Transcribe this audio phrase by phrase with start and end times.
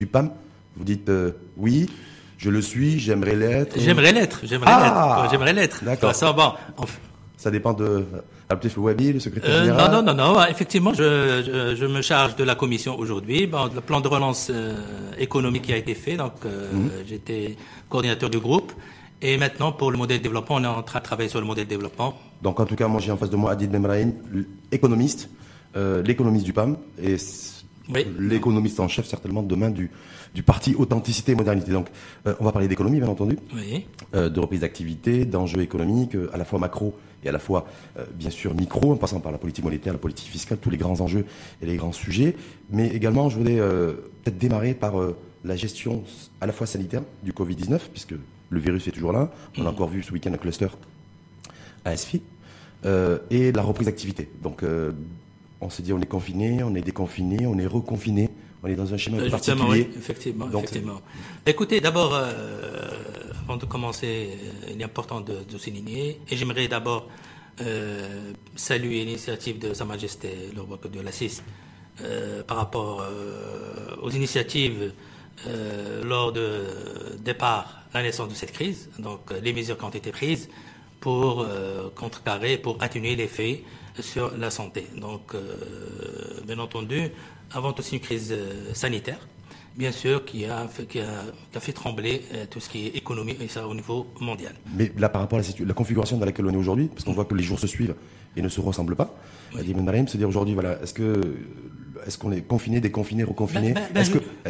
[0.00, 0.30] du PAM
[0.76, 1.10] Vous dites
[1.56, 1.90] oui,
[2.36, 3.80] je le suis, j'aimerais l'être.
[3.80, 5.82] J'aimerais l'être, j'aimerais ah l'être, j'aimerais l'être.
[5.82, 6.14] D'accord.
[6.14, 6.52] Ça, bon,
[7.36, 8.06] ça dépend de
[8.48, 9.90] Abdel Wabi, le secrétaire euh, général.
[9.90, 10.44] Non, non, non, non.
[10.46, 13.48] Effectivement, je, je, me charge de la commission aujourd'hui.
[13.48, 14.76] Bon, le plan de relance euh,
[15.18, 16.90] économique qui a été fait, donc euh, mhm.
[17.04, 17.56] j'étais
[17.88, 18.72] coordinateur du groupe.
[19.20, 21.46] Et maintenant, pour le modèle de développement, on est en train de travailler sur le
[21.46, 22.14] modèle de développement.
[22.40, 24.12] Donc, en tout cas, moi, j'ai en face de moi Adil Memraïn,
[24.70, 25.28] économiste,
[25.74, 27.16] l'économiste du PAM, et
[28.18, 29.90] l'économiste en chef, certainement, demain du,
[30.34, 31.72] du parti Authenticité et Modernité.
[31.72, 31.88] Donc,
[32.26, 33.86] euh, on va parler d'économie, bien entendu, oui.
[34.14, 37.66] euh, de reprise d'activité, d'enjeux économiques, euh, à la fois macro et à la fois,
[38.14, 41.00] bien sûr, micro, en passant par la politique monétaire, la politique fiscale, tous les grands
[41.00, 41.24] enjeux
[41.60, 42.36] et les grands sujets.
[42.70, 44.94] Mais également, je voudrais peut-être démarrer par
[45.44, 46.04] la gestion
[46.40, 48.14] à la fois sanitaire du Covid-19, puisque
[48.50, 49.32] le virus est toujours là.
[49.56, 49.70] On a mhm.
[49.70, 50.68] encore vu ce week-end un cluster
[51.84, 52.22] à SFI,
[52.84, 54.30] et la reprise d'activité.
[54.40, 54.62] Donc,
[55.60, 58.30] on s'est dit, on est confiné, on est déconfiné, on est reconfiné
[58.62, 59.88] on est dans un schéma euh, particulier.
[59.96, 61.00] effectivement, effectivement.
[61.46, 62.90] Écoutez, d'abord, euh,
[63.44, 67.08] avant de commencer, euh, il est important de, de souligner, et j'aimerais d'abord
[68.54, 71.42] saluer l'initiative de Sa Majesté le roi de la CIS
[72.46, 73.04] par rapport
[74.00, 74.92] aux initiatives
[76.04, 76.40] lors du
[77.18, 80.48] départ, la naissance de cette crise, donc les mesures qui ont été prises
[81.00, 81.44] pour
[81.96, 83.64] contrecarrer, pour atténuer l'effet
[84.02, 84.86] sur la santé.
[84.96, 85.34] Donc,
[86.46, 87.10] bien entendu,
[87.52, 89.18] avant aussi une crise euh, sanitaire,
[89.76, 93.48] bien sûr, qui a, qui a, fait trembler euh, tout ce qui est économie, et
[93.48, 94.54] ça au niveau mondial.
[94.74, 97.24] Mais là, par rapport à la, configuration dans laquelle on est aujourd'hui, parce qu'on voit
[97.24, 97.94] que les jours se suivent
[98.36, 99.14] et ne se ressemblent pas,
[99.54, 99.60] oui.
[100.06, 101.20] Se dire aujourd'hui, voilà, est-ce que
[102.06, 104.00] est-ce qu'on est confiné, déconfiné, reconfiné ben, ben, ben,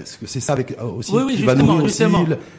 [0.03, 2.03] Est-ce que c'est ça avec euh, aussi qui va nourrir aussi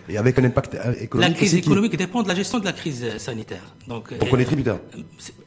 [0.07, 2.73] et avec un impact euh, économique La crise économique dépend de la gestion de la
[2.73, 3.75] crise euh, sanitaire.
[3.87, 4.79] Donc, Donc on est tributaire.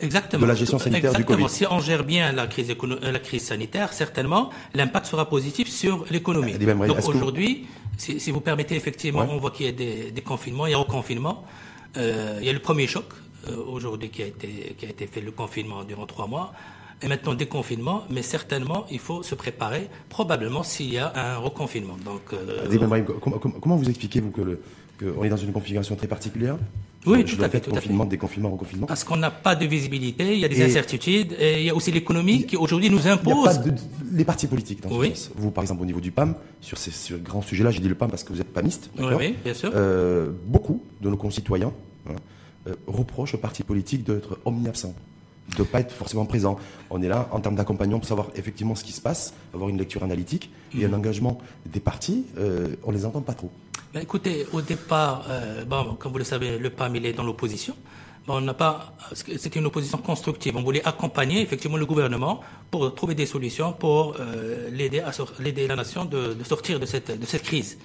[0.00, 0.42] Exactement.
[0.42, 1.48] De la gestion sanitaire du Covid.
[1.48, 6.54] Si on gère bien la crise la crise sanitaire, certainement l'impact sera positif sur l'économie.
[6.58, 10.72] Donc aujourd'hui, si, vous permettez effectivement, on voit qu'il y a des, des, confinements, il
[10.72, 11.44] y a reconfinement.
[11.96, 13.04] Euh, il y a le premier choc
[13.66, 16.52] aujourd'hui qui a été qui a été fait le confinement durant trois mois
[17.02, 21.96] et maintenant déconfinement, mais certainement il faut se préparer, probablement s'il y a un reconfinement.
[22.04, 22.66] Donc, euh,
[23.60, 24.60] comment, vous expliquez vous que,
[25.24, 26.56] est dans une configuration très particulière?
[27.04, 27.68] Oui, tout à fait.
[27.68, 28.86] confinement, déconfinement, reconfinement?
[28.86, 31.74] Parce qu'on n'a pas de visibilité, il y a des incertitudes, et il y a
[31.74, 33.60] aussi l'économie qui aujourd'hui nous impose.
[33.64, 33.80] Il y a pas
[34.12, 35.10] les partis politiques dans oui.
[35.14, 35.32] ce sens.
[35.34, 38.08] Vous, par exemple, au niveau du PAM, sur ces grands sujets-là, j'ai dit le PAM
[38.08, 38.90] parce que vous êtes PAMiste.
[38.98, 39.72] Oui, oui, bien sûr.
[39.74, 41.72] Euh, beaucoup de nos concitoyens
[42.08, 42.14] hein,
[42.68, 44.94] euh, reprochent aux partis politiques d'être omni-absents
[45.56, 46.58] de ne pas être forcément présent.
[46.90, 49.78] On est là en termes d'accompagnement pour savoir effectivement ce qui se passe, avoir une
[49.78, 50.94] lecture analytique et un mm.
[50.94, 53.50] engagement des partis, euh, on les entend pas trop.
[53.92, 57.24] Ben écoutez, au départ, euh, bon, comme vous le savez, le PAM il est dans
[57.24, 57.74] l'opposition.
[58.28, 60.56] On n'a pas, c'était une opposition constructive.
[60.56, 65.10] On voulait accompagner effectivement le gouvernement pour trouver des solutions pour euh, l'aider à
[65.40, 67.78] l'aider la nation de, de, sortir de cette de cette crise.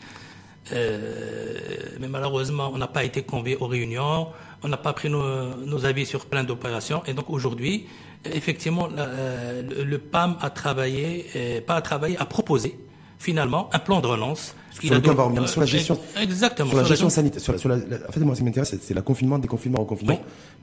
[0.74, 1.58] Euh,
[2.00, 4.28] mais malheureusement, on n'a pas été conviés aux réunions
[4.64, 7.04] on n'a pas pris nos, avis sur plein d'opérations.
[7.06, 7.88] Et donc aujourd'hui,
[8.26, 12.78] effectivement, euh, le, PAM a travaillé, euh, pas a travaillé, a proposé
[13.20, 14.56] finalement un plan de relance.
[14.72, 16.00] Sur, le va sur la gestion.
[16.22, 16.70] Exactement.
[16.70, 17.42] Sur la gestion sanitaire.
[17.42, 20.20] Sur la, en fait, moi, ce qui m'intéresse, c'est le confinement, déconfinement, reconfinement.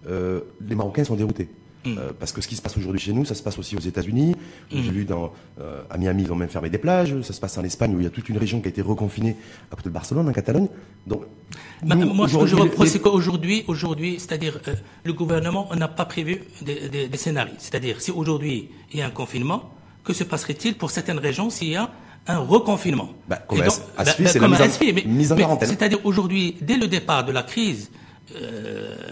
[0.08, 1.48] Euh, les Marocains sont déroutés.
[1.84, 1.98] Mm.
[1.98, 3.80] Euh, parce que ce qui se passe aujourd'hui chez nous, ça se passe aussi aux
[3.80, 4.34] États-Unis.
[4.70, 4.92] J'ai mm.
[4.92, 7.20] vu dans, euh, à Miami, ils ont même fermé des plages.
[7.22, 8.82] Ça se passe en Espagne où il y a toute une région qui a été
[8.82, 9.36] reconfinée
[9.70, 10.68] à côté de Barcelone, en Catalogne.
[11.06, 11.22] Donc,
[11.82, 14.74] bah, moi, ce que je reproche, c'est qu'aujourd'hui, aujourd'hui, c'est-à-dire euh,
[15.04, 17.54] le gouvernement n'a pas prévu des, des, des scénarios.
[17.58, 19.70] C'est-à-dire, si aujourd'hui il y a un confinement,
[20.02, 21.90] que se passerait-il pour certaines régions s'il y a
[22.26, 23.10] un reconfinement?
[23.28, 25.68] Bah, Comme donc, bah, c'est la mise, en, mise en quarantaine.
[25.68, 27.90] C'est-à-dire aujourd'hui, dès le départ de la crise,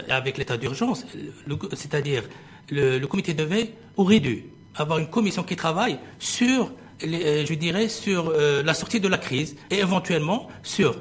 [0.09, 1.05] avec l'état d'urgence,
[1.73, 2.23] c'est-à-dire
[2.71, 6.71] le, comité de veille aurait dû avoir une commission qui travaille sur,
[7.03, 10.95] euh, je dirais, sur euh, la sortie de la crise et éventuellement sur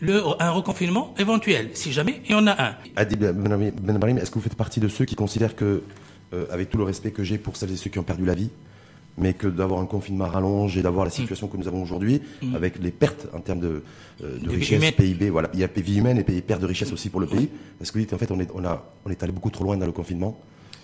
[0.00, 2.76] le, un reconfinement éventuel, si jamais il y en a un.
[2.96, 5.82] Adib Ben est-ce que vous faites partie de ceux qui considèrent que,
[6.34, 8.34] euh, avec tout le respect que j'ai pour celles et ceux qui ont perdu la
[8.34, 8.50] vie,
[9.18, 12.54] mais que d'avoir un confinement rallongé et d'avoir la situation que nous avons aujourd'hui, mm.
[12.54, 13.82] avec les pertes en termes de,
[14.20, 17.20] de richesse, PIB, voilà, il y a vie humaine et pertes de richesse aussi pour
[17.20, 17.48] le pays.
[17.80, 19.64] Est-ce que vous dites en fait on est, on, a, on est allé beaucoup trop
[19.64, 20.38] loin dans le confinement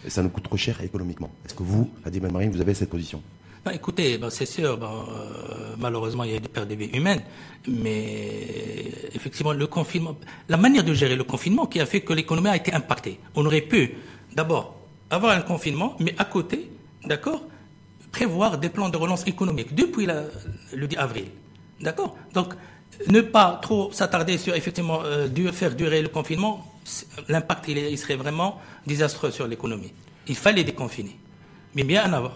[0.05, 1.31] et ça nous coûte trop cher économiquement.
[1.45, 3.23] Est-ce que vous, Adib Marine, vous avez cette position?
[3.65, 6.91] Bah, écoutez, bah, c'est sûr, bah, euh, malheureusement, il y a des pertes de vie
[6.93, 7.23] humaines,
[7.69, 10.17] mais effectivement, le confinement,
[10.49, 13.21] la manière de gérer le confinement qui a fait que l'économie a été impactée.
[13.37, 13.95] On aurait pu,
[14.35, 14.77] d'abord,
[15.11, 16.71] avoir un confinement, mais à côté,
[17.05, 17.43] d'accord,
[18.13, 21.27] prévoir des plans de relance économique depuis le 10 avril.
[21.81, 22.17] D'accord?
[22.35, 22.55] Donc,
[23.09, 26.67] ne pas trop s'attarder sur, effectivement, euh, faire durer le confinement,
[27.29, 29.93] l'impact il, serait vraiment désastreux sur l'économie.
[30.29, 31.17] Il fallait déconfiner.
[31.75, 32.33] Mais bien avant.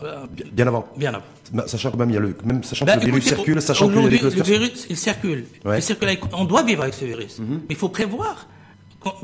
[0.52, 0.88] bien, avant.
[0.96, 1.66] Bien avant.
[1.66, 3.94] Sachant que même, il y a le, même sachant que le virus circule, sachant que
[3.94, 5.44] le, le virus, il circule.
[5.76, 7.38] Il circule on doit vivre avec ce virus.
[7.38, 7.60] Mhm.
[7.68, 8.48] Mais il faut prévoir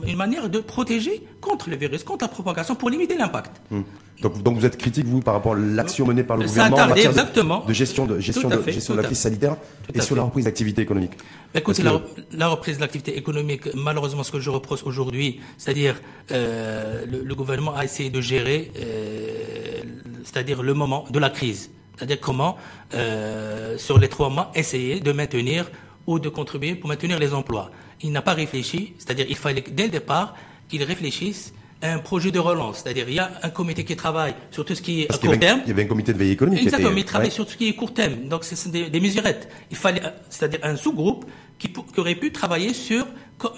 [0.07, 3.53] une manière de protéger contre le virus, contre la propagation, pour limiter l'impact.
[3.71, 3.85] Mhm.
[4.23, 6.89] Donc, donc, vous êtes critique, vous, par rapport à l'action menée par le gouvernement en
[6.89, 7.65] matière exactement.
[7.67, 9.57] De, gestion de, gestion de, gestion de la crise sanitaire
[9.93, 11.13] et sur la reprise d'activité économique
[11.55, 12.01] Écoutez, la,
[12.33, 17.35] la, reprise de l'activité économique, malheureusement, ce que je reproche aujourd'hui, c'est-à-dire euh, le, le,
[17.35, 19.83] gouvernement a essayé de gérer, euh,
[20.25, 21.71] c'est-à-dire le moment de la crise.
[21.97, 22.57] C'est-à-dire comment,
[22.95, 25.71] euh, sur les trois mois, essayer de maintenir
[26.07, 27.71] ou de contribuer pour maintenir les emplois.
[28.01, 30.35] Il n'a pas réfléchi, c'est-à-dire il fallait dès le départ
[30.69, 32.83] qu'il réfléchisse un projet de relance.
[32.83, 35.39] C'est-à-dire, il y a un comité qui travaille sur tout ce qui est à court
[35.39, 35.61] terme.
[35.65, 36.63] Il y avait un comité de veille économique.
[36.63, 38.29] Exactement, mais il travaille sur tout ce qui est court terme.
[38.29, 39.49] Donc, c'est des, des, mesurettes.
[39.71, 41.25] Il fallait, c'est-à-dire un sous-groupe
[41.59, 43.07] qui, qui, aurait pu travailler sur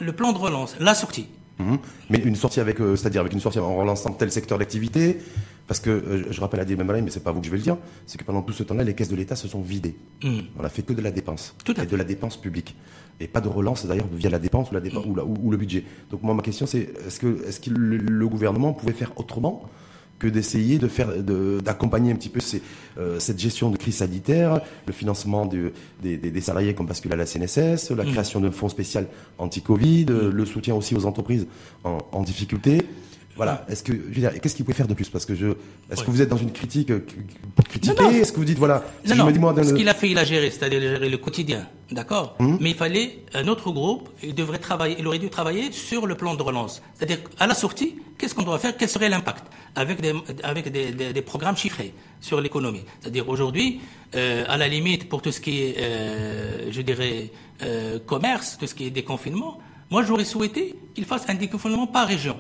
[0.01, 1.27] le plan de relance, la sortie.
[1.59, 1.79] Mhm.
[2.11, 5.19] Mais une sortie avec, euh, c'est-à-dire avec une sortie en relançant tel secteur d'activité,
[5.67, 7.63] parce que euh, je rappelle à Dieu mais c'est pas vous que je vais le
[7.63, 7.77] dire,
[8.07, 9.97] c'est que pendant tout ce temps-là, les caisses de l'État se sont vidées.
[10.23, 10.43] Mhm.
[10.59, 11.55] On a fait que de la dépense.
[11.65, 12.75] Tout et de la dépense publique.
[13.21, 15.85] Et pas de relance d'ailleurs via la dépense ou, la dépense, ou, ou, le budget.
[16.11, 19.63] Donc moi, ma question, c'est est-ce que, est-ce que le, gouvernement pouvait faire autrement
[20.19, 21.09] que d'essayer de faire,
[21.63, 22.63] d'accompagner un petit peu ces,
[22.99, 25.73] euh, cette gestion de crise sanitaire, le financement de,
[26.03, 28.11] des, des, salariés comme bascule à la CNSS, la mhm.
[28.11, 29.07] création d'un fonds spécial
[29.39, 31.47] anti-Covid, le soutien aussi aux entreprises
[31.85, 32.83] en, en difficulté?
[33.37, 33.65] Voilà.
[33.69, 35.09] Est-ce que, qu'est-ce qu'il pouvait faire de plus?
[35.09, 35.49] Parce que je,
[35.91, 37.05] est-ce que vous êtes dans une critique euh,
[37.69, 39.65] critiquée Est-ce que vous dites voilà non, non.
[39.65, 42.37] Ce qu'il a fait, il a géré, c'est-à-dire gérer le quotidien, d'accord?
[42.39, 42.59] Hum.
[42.61, 44.09] Mais il fallait un autre groupe.
[44.23, 46.83] Il devrait travailler, il aurait dû travailler sur le plan de relance.
[46.95, 48.77] C'est-à-dire à la sortie, qu'est-ce qu'on doit faire?
[48.77, 49.45] Quel serait l'impact?
[49.75, 50.15] Avec des
[50.45, 52.85] avec des, des, programmes chiffrés sur l'économie.
[53.01, 53.81] C'est-à-dire aujourd'hui,
[54.15, 57.31] euh, à la limite pour tout ce qui est, euh, je dirais,
[57.63, 59.59] euh, commerce, tout ce qui est déconfinement.
[59.91, 62.37] Moi, j'aurais souhaité qu'il fasse un déconfinement par région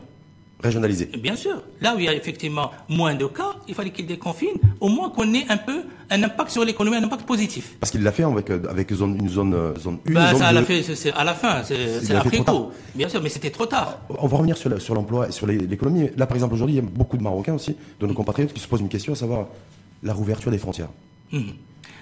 [0.64, 1.10] régionalisé.
[1.18, 1.62] Bien sûr.
[1.80, 5.10] Là où il y a effectivement moins de cas, il fallait qu'il déconfine, au moins
[5.10, 7.76] qu'on ait un peu un impact sur l'économie, un impact positif.
[7.80, 10.12] Parce qu'il l'a fait avec, avec zone, une zone, euh, zone 1.
[10.12, 12.70] Ben, ça l'a fait c'est à la fin, c'est après coup.
[12.94, 13.98] Bien sûr, mais c'était trop tard.
[14.08, 16.10] On va revenir sur l'emploi et sur l'économie.
[16.16, 18.60] Là, par exemple, aujourd'hui, il y a beaucoup de Marocains aussi, de nos compatriotes, qui
[18.60, 19.46] se posent une question, à savoir
[20.02, 20.88] la rouverture des frontières.
[21.32, 21.52] Hum.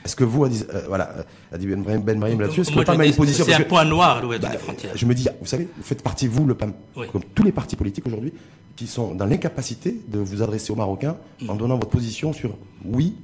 [0.04, 0.50] Est-ce que vous, euh,
[0.88, 1.14] voilà,
[1.52, 4.48] a dit Ben Brahim là-dessus, est-ce que pas une position C'est un point noir, l'ouverture
[4.48, 4.92] bah, des frontières.
[4.94, 7.76] Je me dis, vous savez, vous faites partie, vous, le PAM, comme tous les partis
[7.76, 8.32] politiques aujourd'hui,
[8.76, 11.50] qui sont dans l'incapacité de vous adresser aux Marocains mm.
[11.50, 13.14] en donnant votre position sur oui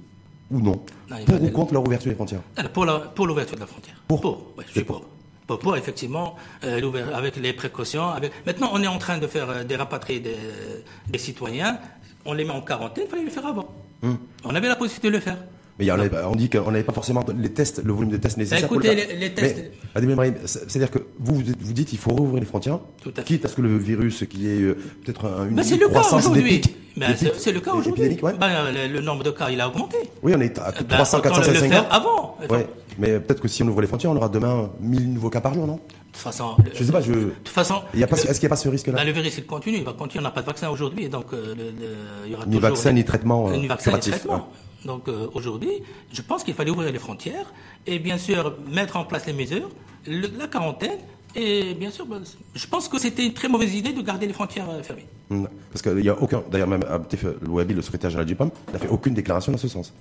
[0.50, 0.80] ou non,
[1.26, 2.40] pour ou contre leur ouverture des frontières
[2.72, 3.96] Pour l'ouverture de la frontière.
[4.06, 5.04] Pour, pour je suis pour.
[5.46, 8.10] Pour, effectivement, euh, avec les précautions.
[8.10, 8.32] Avec...
[8.44, 10.36] Maintenant, on est en train de faire euh, des rapatrier des,
[11.08, 11.78] des, citoyens.
[12.26, 13.66] On les met en quarantaine, il fallait le faire avant.
[14.02, 14.12] Mm.
[14.44, 15.38] On avait la possibilité de le faire.
[15.78, 15.88] Mais
[16.24, 18.64] on dit qu'on n'avait pas forcément les tests, le volume de tests nécessaire.
[18.64, 19.70] Écoutez, pour les, tests.
[19.94, 23.24] C'est-à-dire que vous, vous dites qu'il faut rouvrir les frontières, Tout à fait.
[23.24, 26.42] quitte à ce que le virus, qu'il y ait euh, peut-être une ben, croissance des
[26.42, 26.74] pics.
[26.96, 28.18] Ben, c'est le cas aujourd'hui.
[28.20, 28.34] Ouais.
[28.34, 29.98] Ben, le, nombre de cas, il a augmenté.
[30.22, 31.86] Oui, on est à 300, 450 cas.
[31.90, 32.36] avant.
[32.50, 32.66] Ouais.
[32.98, 35.54] Mais peut-être que si on ouvre les frontières, on aura demain 1000 nouveaux cas par
[35.54, 35.76] jour, non?
[35.76, 36.56] De toute façon.
[36.74, 37.12] Je sais pas, je.
[37.12, 37.76] De toute façon.
[37.94, 38.94] Est-ce qu'il n'y a pas ce risque-là?
[38.94, 39.78] Ben, Le virus, il continue.
[39.78, 40.20] Il va continuer.
[40.20, 41.08] On n'a pas de vaccin aujourd'hui.
[41.08, 41.54] Donc, euh,
[42.26, 43.50] il y aura ni vaccin, ni traitement.
[43.50, 44.48] Ni vaccin, ni traitement.
[44.84, 45.70] Donc euh, aujourd'hui,
[46.12, 47.52] je pense qu'il fallait ouvrir les frontières
[47.86, 49.70] et bien sûr mettre en place les mesures,
[50.06, 50.98] la quarantaine.
[51.34, 52.22] Et bien sûr, ben,
[52.54, 55.06] je pense que c'était une très mauvaise idée de garder les frontières euh, fermées.
[55.28, 55.44] Hmm.
[55.70, 56.42] Parce qu'il n'y a aucun.
[56.50, 56.84] D'ailleurs, même
[57.42, 59.92] Louabi, le secrétaire général du PAM, n'a fait aucune déclaration dans ce sens.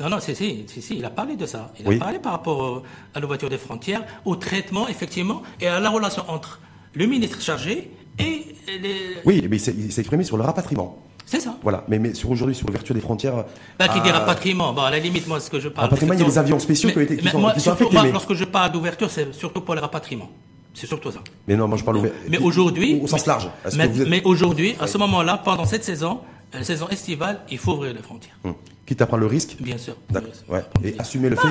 [0.00, 1.72] Non, non, si, si, si, il a parlé de ça.
[1.78, 2.82] Il a parlé par rapport
[3.14, 6.60] à l'ouverture des frontières, au traitement, effectivement, et à la relation entre
[6.94, 9.16] le ministre chargé et les.
[9.24, 10.98] Oui, mais il s'est exprimé sur le rapatriement.
[11.34, 11.56] C'est ça.
[11.62, 11.84] Voilà.
[11.88, 13.44] Mais, mais sur aujourd'hui, sur l'ouverture des frontières.
[13.78, 14.72] Bah, qui dit rapatriement.
[14.72, 15.86] Bon, à la limite, moi, ce que je parle.
[15.86, 17.72] Rapatriement, il y a des avions spéciaux qui, ont été, qui sont, moi, qui sont
[17.72, 17.94] affectés.
[17.94, 20.30] Moi, lorsque je parle d'ouverture, c'est surtout pour le rapatriement.
[20.72, 21.20] C'est surtout ça.
[21.48, 23.00] Mais non, moi, je parle mais, mais aujourd'hui.
[23.02, 23.48] Au sens large.
[23.76, 26.20] Mais, mais aujourd'hui, à ce moment-là, pendant cette saison,
[26.52, 28.38] la saison estivale, il faut ouvrir les frontières.
[28.44, 28.54] Hum.
[28.86, 29.56] Quitte à prendre le risque.
[29.60, 29.96] Bien sûr.
[30.10, 30.30] D'accord.
[30.48, 30.62] Ouais.
[30.84, 31.48] Et assumer le fait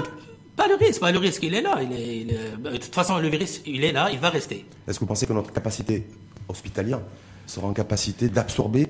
[0.55, 1.79] pas le risque, pas le risque, il est là.
[1.81, 4.65] Il est, de toute façon, le virus, il est là, il va rester.
[4.87, 6.05] Est-ce que vous pensez que notre capacité
[6.47, 6.99] hospitalière
[7.47, 8.87] sera en capacité d'absorber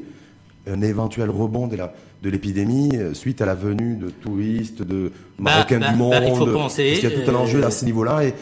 [0.68, 5.80] un éventuel rebond de l'épidémie euh, suite à la venue de touristes, de bah, Marocains
[5.80, 6.12] bah, du monde.
[6.12, 6.88] Bah, il faut penser.
[6.90, 8.26] Parce qu'il y a tout un enjeu à ce niveau-là.
[8.26, 8.34] Et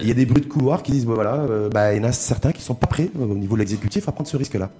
[0.00, 2.12] il y a des bruits de couloir qui disent, voilà, euh, il y en a
[2.12, 4.70] certains qui ne sont pas prêts au niveau de l'exécutif à prendre ce risque-là.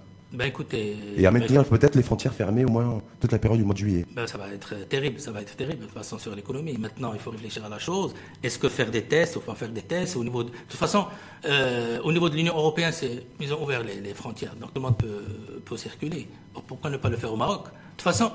[0.44, 3.74] Écoutez, et à maintenir peut-être les frontières fermées au moins toute la période du mois
[3.74, 4.06] de juillet.
[4.14, 6.76] Ben ça va être terrible, ça va être terrible de toute façon sur l'économie.
[6.78, 8.14] Maintenant, il faut réfléchir à la chose.
[8.42, 10.78] Est-ce que faire des tests ou pas faire des tests au niveau de, de toute
[10.78, 11.06] façon,
[11.46, 14.80] euh, au niveau de l'Union européenne, c'est ils ont ouvert les, les, frontières, donc tout
[14.80, 15.24] le monde peut,
[15.64, 16.28] peut circuler.
[16.66, 17.64] Pourquoi ne pas le faire au Maroc?
[17.64, 18.30] De toute façon,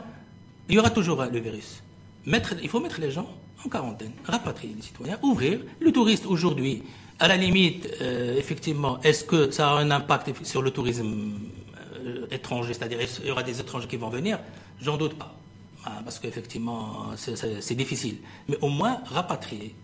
[0.70, 1.84] il y aura toujours le virus.
[2.26, 3.28] Mettre, il faut mettre les gens
[3.66, 5.60] en quarantaine, rapatrier les citoyens, ouvrir.
[5.80, 6.84] Le touriste aujourd'hui,
[7.20, 11.71] à la limite, euh, effectivement, est-ce que ça a un impact sur le tourisme euh,
[12.32, 14.40] étrangers, c'est-à-dire il y aura des étrangers qui vont venir,
[14.82, 15.36] j'en doute pas.
[15.86, 18.18] hein, parce qu'effectivement, c'est difficile.
[18.50, 19.76] Mais au moins, rapatrier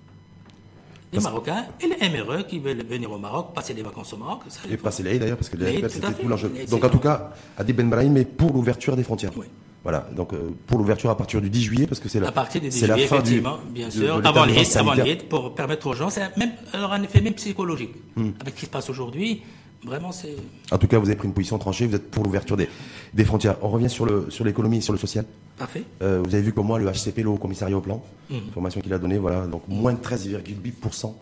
[1.13, 4.41] les Marocains et les MRE qui veulent venir au Maroc, passer des vacances au Maroc.
[4.69, 5.57] et passer l'année d'ailleurs, parce que
[5.89, 6.51] c'était tout l'enjeu.
[6.69, 9.31] Donc en tout cas, Adib Ben Brahim est pour l'ouverture des frontières.
[9.35, 9.45] Oui.
[9.83, 12.31] Voilà, donc euh, pour l'ouverture à partir du 10 juillet, parce que c'est la, à
[12.33, 16.09] partir du 10 juillet, la fin effectivement, bien sûr, avant l'Eid, pour permettre aux gens,
[16.09, 17.93] c'est même alors un effet même psychologique.
[18.17, 18.31] Hmm.
[18.41, 19.43] Avec ce qui se passe aujourd'hui,
[19.87, 20.35] vraiment c'est.
[20.71, 22.69] En tout cas, vous avez pris une position tranchée, vous êtes pour l'ouverture des,
[23.13, 23.57] des frontières.
[23.61, 24.05] On revient sur
[24.43, 25.25] l'économie et sur le social.
[25.57, 25.83] Parfait.
[26.03, 28.83] Euh, vous avez vu comme moi le HCP, le Haut Commissariat au Plan, l'information hmm.
[28.83, 31.13] qu'il a donnée, voilà, donc moins de 13,8%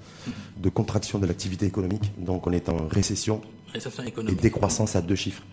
[0.57, 2.11] de contraction de l'activité économique.
[2.17, 3.41] Donc on est en récession,
[3.71, 4.37] récession économique.
[4.37, 5.43] et décroissance à deux chiffres.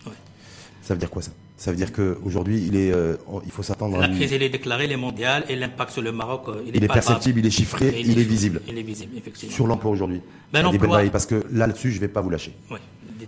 [0.83, 1.31] Ça veut dire quoi ça?
[1.57, 4.09] Ça veut dire qu'aujourd'hui, il, est, euh, il faut s'attendre à...
[4.09, 6.77] La crise, elle est déclarée, elle est mondiale, et l'impact sur le Maroc, euh, il,
[6.83, 8.61] est, perceptible, il est chiffré, il, est visible.
[8.67, 9.55] Il est visible, effectivement.
[9.55, 10.21] Sur l'emploi aujourd'hui.
[10.53, 10.65] Ben,
[11.13, 12.53] parce que là-dessus, je ne vais pas vous lâcher.
[12.71, 12.79] Oui.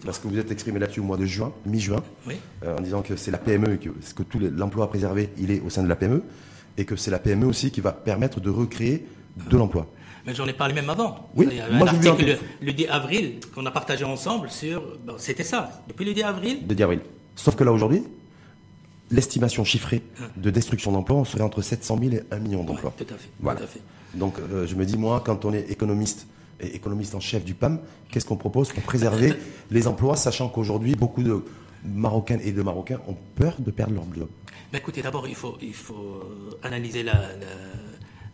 [0.05, 2.03] Parce que vous êtes exprimé là-dessus au mois de juin, mi-juin,
[2.65, 5.71] euh, en disant que c'est la PME, que, que tout l'emploi préservé, il est au
[5.71, 6.23] sein de la PME,
[6.77, 9.07] et que c'est la PME aussi qui va permettre de recréer
[9.49, 9.87] de l'emploi.
[10.27, 11.29] Mais j'en ai parlé même avant.
[11.35, 14.83] Oui, y a un article le, 10 avril qu'on a partagé ensemble sur.
[15.19, 16.59] C'était ça, depuis le 10 avril.
[16.69, 17.01] Le 10 avril.
[17.37, 18.03] Sauf que là aujourd'hui,
[19.11, 20.03] l'estimation chiffrée
[20.37, 22.93] de destruction d'emplois, on serait entre 700 000 et 1 million d'emplois.
[22.97, 23.29] tout à fait.
[23.41, 23.61] Voilà.
[23.61, 23.81] Tout à fait.
[24.15, 26.27] Donc euh, je me dis, moi, quand on est économiste
[26.61, 29.35] et économiste en chef du PAM, qu'est-ce qu'on propose pour préserver
[29.71, 31.45] les emplois, sachant qu'aujourd'hui, beaucoup de
[31.85, 34.29] Marocains et de Marocains ont peur de perdre leur job?
[34.73, 36.23] Mais Écoutez, d'abord, il faut, il faut
[36.63, 37.15] analyser la,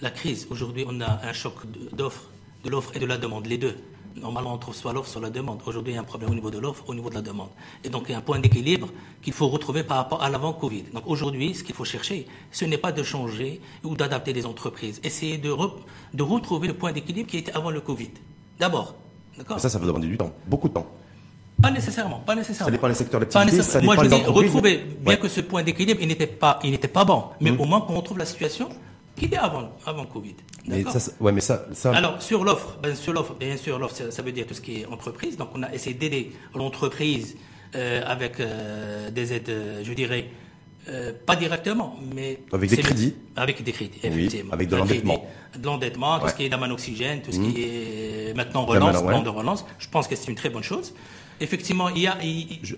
[0.00, 0.47] la crise.
[0.50, 1.54] Aujourd'hui, on a un choc
[1.92, 2.30] d'offres,
[2.64, 3.76] de l'offre et de la demande, les deux.
[4.17, 5.61] Normalement, on trouve soit l'offre, soit la demande.
[5.67, 7.49] Aujourd'hui, il y a un problème au niveau de l'offre, au niveau de la demande.
[7.85, 8.88] Et donc, il y a un point d'équilibre
[9.23, 10.85] qu'il faut retrouver par rapport à l'avant-Covid.
[10.93, 15.00] Donc, aujourd'hui, ce qu'il faut chercher, ce n'est pas de changer ou d'adapter les entreprises.
[15.05, 15.55] Essayer de,
[16.14, 18.11] de retrouver le point d'équilibre qui était avant le Covid.
[18.59, 18.95] D'abord.
[19.59, 20.33] Ça, ça va demander du temps.
[20.47, 20.87] Beaucoup de temps.
[21.62, 22.67] Pas nécessairement, pas nécessairement.
[22.67, 26.00] Ça dépend des secteurs d'activité, ça Moi, je dis, retrouver, bien que ce point d'équilibre,
[26.00, 27.61] il n'était pas, il n'était pas bon, mais mmh.
[27.61, 28.71] au moins qu'on retrouve la situation
[29.21, 30.35] qui était avant, avant Covid.
[30.67, 31.93] Mais ça, ouais, mais ça, ça...
[31.93, 34.81] Alors, sur l'offre, ben, sur l'offre, bien sûr, l'offre, ça, veut dire tout ce qui
[34.81, 35.37] est entreprise.
[35.37, 37.37] Donc, on a essayé d'aider l'entreprise
[37.77, 40.31] euh, avec euh, des aides, euh, je dirais,
[41.27, 42.41] pas directement, mais.
[42.50, 44.53] Avec des crédits Avec des crédits, effectivement.
[44.55, 45.25] avec de l'endettement.
[45.57, 48.31] De l'endettement, tout ce qui est d'aman oxygène, tout ce qui mmh.
[48.31, 49.65] est maintenant relance, plan de relance.
[49.79, 50.95] Je pense que c'est une très bonne chose.
[51.40, 52.18] Effectivement, il y a.
[52.62, 52.75] je,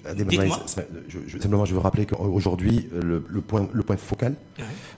[1.38, 4.37] simplement, je veux rappeler qu'aujourd'hui, le, point, le point focal,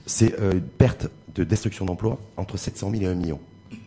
[0.06, 3.40] c'est une perte de destruction d'emplois entre 700 000 et 1 million.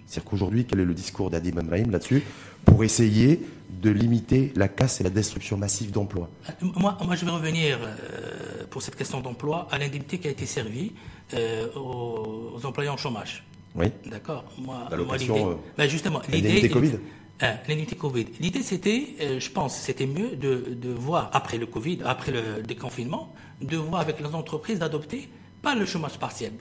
[0.07, 2.23] C'est-à-dire qu'aujourd'hui, quel est le discours d'Adi Brahim là-dessus
[2.65, 6.29] pour essayer de limiter la casse et la destruction massive d'emplois?
[6.49, 10.31] Euh, moi, moi, je vais revenir euh, pour cette question d'emploi à l'indemnité qui a
[10.31, 10.93] été servie
[11.33, 13.43] euh, aux, employés en chômage.
[13.75, 13.87] Oui.
[14.09, 14.45] D'accord?
[14.57, 15.45] Moi, l'idée,
[15.77, 16.93] ben justement, l'indemnité Covid.
[17.41, 18.25] L'indemnité Covid.
[18.39, 23.77] L'idée, c'était, je pense, c'était mieux de, voir après le Covid, après le déconfinement, de
[23.77, 25.29] voir avec les entreprises d'adopter
[25.61, 26.53] pas le chômage partiel,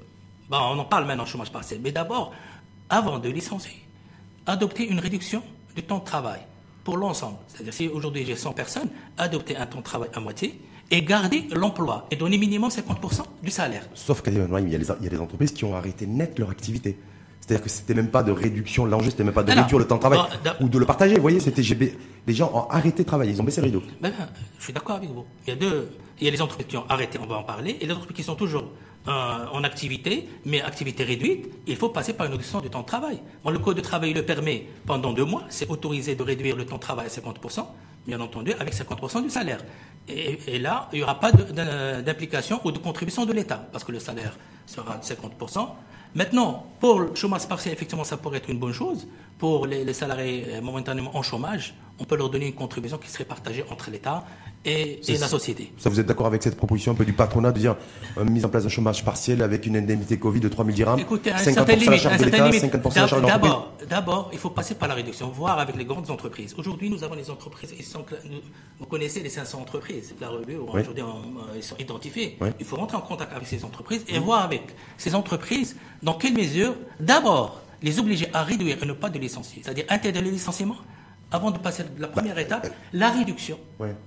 [0.50, 1.80] on en parle maintenant, chômage partiel.
[1.82, 2.32] Mais d'abord,
[2.88, 3.82] avant de licencier,
[4.46, 5.42] adopter une réduction
[5.74, 6.40] du temps de travail
[6.84, 7.38] pour l'ensemble.
[7.48, 11.48] C'est-à-dire, si aujourd'hui j'ai 100 personnes, adopter un temps de travail à moitié et garder
[11.52, 13.88] l'emploi et donner minimum 50% du salaire.
[13.94, 16.96] Sauf y, il y a des entreprises qui ont arrêté net leur activité.
[17.46, 19.94] C'est-à-dire que c'était même pas de réduction, l'enjeu c'était même pas de réduire le temps
[19.96, 20.18] de travail
[20.60, 21.14] ou de le partager.
[21.14, 23.82] Vous voyez, c'était les gens ont arrêté de travailler, ils ont baissé le rideau.
[24.00, 24.12] Ben,
[24.58, 25.24] je suis d'accord avec vous.
[25.46, 25.88] Il y a deux,
[26.18, 28.16] il y a les entreprises qui ont arrêté, on va en parler, et les entreprises
[28.16, 28.64] qui sont toujours
[29.06, 29.10] euh,
[29.52, 33.20] en activité, mais activité réduite, il faut passer par une réduction du temps de travail.
[33.48, 36.74] le code de travail le permet pendant deux mois, c'est autorisé de réduire le temps
[36.74, 37.64] de travail à 50%,
[38.08, 39.60] bien entendu, avec 50% du salaire.
[40.08, 44.00] Et, là, il n'y aura pas d'implication ou de contribution de l'État, parce que le
[44.00, 44.36] salaire
[44.66, 45.68] sera de 50%.
[46.16, 49.06] Maintenant, pour le chômage partiel, effectivement, ça pourrait être une bonne chose.
[49.38, 53.10] Pour les, les salariés euh, momentanément en chômage, on peut leur donner une contribution qui
[53.10, 54.24] serait partagée entre l'État
[54.64, 55.72] et, la société.
[55.78, 57.76] Ça, vous êtes d'accord avec cette proposition un peu du patronat de dire
[58.18, 60.98] euh, mise en place d'un chômage partiel avec une indemnité Covid de 3 000 dirhams
[60.98, 64.74] Écoutez, 50% la charge de l'État, 50% la charge de D'abord, d'abord, il faut passer
[64.74, 66.54] par la réduction, voir avec les grandes entreprises.
[66.58, 68.04] Aujourd'hui, nous avons les entreprises, ils sont,
[68.78, 71.04] vous connaissez les 500 entreprises, la revue, aujourd'hui,
[71.54, 72.36] ils sont identifiés.
[72.58, 74.62] Il faut rentrer en contact avec ces entreprises et voir avec
[74.98, 79.62] ces entreprises dans quelle mesure, d'abord, les obliger à réduire et ne pas de licencier,
[79.64, 80.76] c'est-à-dire interdire le licenciement
[81.30, 83.58] avant de passer la première bah, étape, la réduction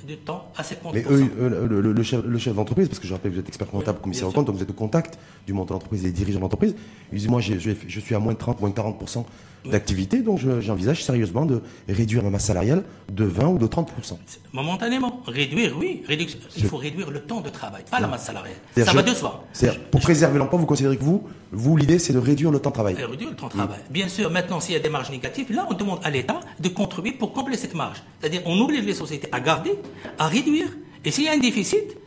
[0.08, 0.92] du temps à 50%.
[0.94, 1.30] Mais eux,
[1.68, 4.46] le, chef, d'entreprise, parce que je rappelle que vous êtes expert comptable, commissaire au compte,
[4.46, 6.76] donc vous êtes au contact du monde de l'entreprise et des dirigeants d'entreprise,
[7.12, 9.26] ils disent, moi, je, je, suis à moins de 30, moins de 40%
[9.66, 13.86] d'activité, donc j'envisage sérieusement de réduire ma masse salariale de 20 ou de 30%.
[14.54, 15.22] Momentanément.
[15.28, 16.04] Réduire, oui.
[16.56, 18.58] il faut réduire le temps de travail, pas la masse salariale.
[18.78, 19.44] Ça va de soi.
[19.92, 22.76] Pour préserver l'emploi, vous considérez que vous, vous l'idée, c'est de réduire le temps de
[22.76, 23.80] travail Réduire le temps de travail.
[23.90, 26.70] Bien sûr, maintenant, s'il y a des marges négatives, là, on demande à l'État de
[26.70, 28.04] contribuer pour combler cette marge.
[28.20, 29.72] C'est-à-dire, on oblige les sociétés à garder,
[30.18, 30.68] à réduire,
[31.04, 31.98] et s'il y a un déficit,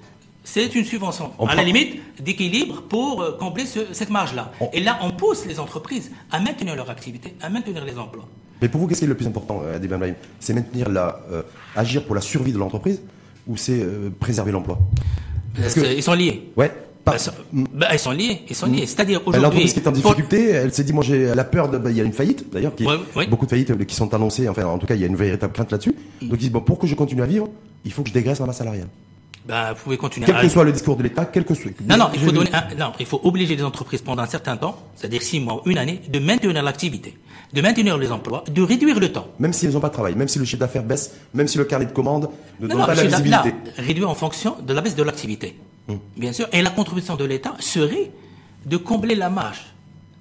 [0.45, 4.51] C'est une subvention, à la limite, d'équilibre pour euh, combler cette marge-là.
[4.73, 8.27] Et là, on pousse les entreprises à maintenir leur activité, à maintenir les emplois.
[8.61, 9.95] Mais pour vous, qu'est-ce qui est le plus important, euh, Adib
[10.41, 11.43] C'est maintenir la, euh,
[11.77, 13.01] agir pour la survie de l'entreprise
[13.47, 13.85] ou c'est
[14.19, 14.79] préserver l'emploi?
[15.59, 16.51] Ils sont liés.
[16.57, 16.73] Ouais.
[17.05, 17.17] Bah,
[17.53, 18.87] bah, ils sont liés, ils sont liés.
[18.87, 19.43] C'est-à-dire aujourd'hui.
[19.43, 21.97] L'entreprise qui est en difficulté, elle s'est dit, moi, j'ai la peur de, bah, il
[21.97, 22.73] y a une faillite d'ailleurs,
[23.29, 24.49] beaucoup de faillites qui sont annoncées.
[24.49, 25.95] Enfin, en tout cas, il y a une véritable crainte là-dessus.
[26.21, 26.29] Mm.
[26.29, 27.49] Donc ils disent, bon, pour que je continue à vivre,
[27.85, 28.89] il faut que je dégraisse ma masse salariale.
[29.45, 30.27] Ben, vous pouvez continuer.
[30.27, 31.73] Quel que soit le discours de l'État, quel que soit.
[31.85, 34.79] Non, non, il faut donner, non, il faut obliger les entreprises pendant un certain temps,
[34.95, 37.19] c'est-à-dire six mois ou une année, de maintenir l'activité,
[37.53, 39.27] de maintenir les emplois, de réduire le temps.
[39.41, 41.65] Même s'ils n'ont pas de travail, même si le chiffre d'affaires baisse, même si le
[41.65, 42.31] carnet de commandes
[42.61, 43.53] ne donne pas la visibilité.
[43.79, 45.57] réduire en fonction de la baisse de l'activité.
[45.89, 45.99] Hum.
[46.17, 46.49] Bien sûr.
[46.53, 48.11] Et la contribution de l'État serait
[48.65, 49.67] de combler la marge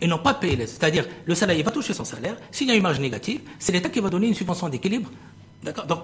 [0.02, 0.66] et non pas payer.
[0.66, 2.36] C'est-à-dire, le salarié va toucher son salaire.
[2.52, 5.10] S'il y a une marge négative, c'est l'État qui va donner une subvention d'équilibre
[5.64, 6.00] D'accord Donc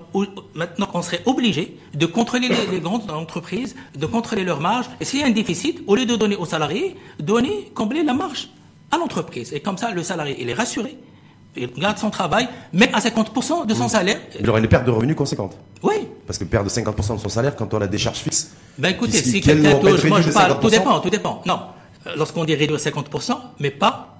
[0.53, 4.85] maintenant, on serait obligé de contrôler les, grandes entreprises, de contrôler leurs marges.
[4.99, 8.13] Et s'il y a un déficit, au lieu de donner aux salariés, donner, combler la
[8.13, 8.49] marge
[8.91, 9.53] à l'entreprise.
[9.53, 10.97] Et comme ça, le salarié, il est rassuré,
[11.55, 14.19] il garde son travail, mais à 50% de son salaire.
[14.39, 15.57] Il aura une perte de revenus conséquente.
[15.81, 16.07] Oui.
[16.27, 18.51] Parce que perdre 50% de son salaire quand on a des charges fixes.
[18.77, 21.41] Ben écoutez, si quelqu'un touche, moi je parle, tout dépend, tout dépend.
[21.45, 21.59] Non,
[22.15, 24.13] lorsqu'on dit réduire 50%, mais pas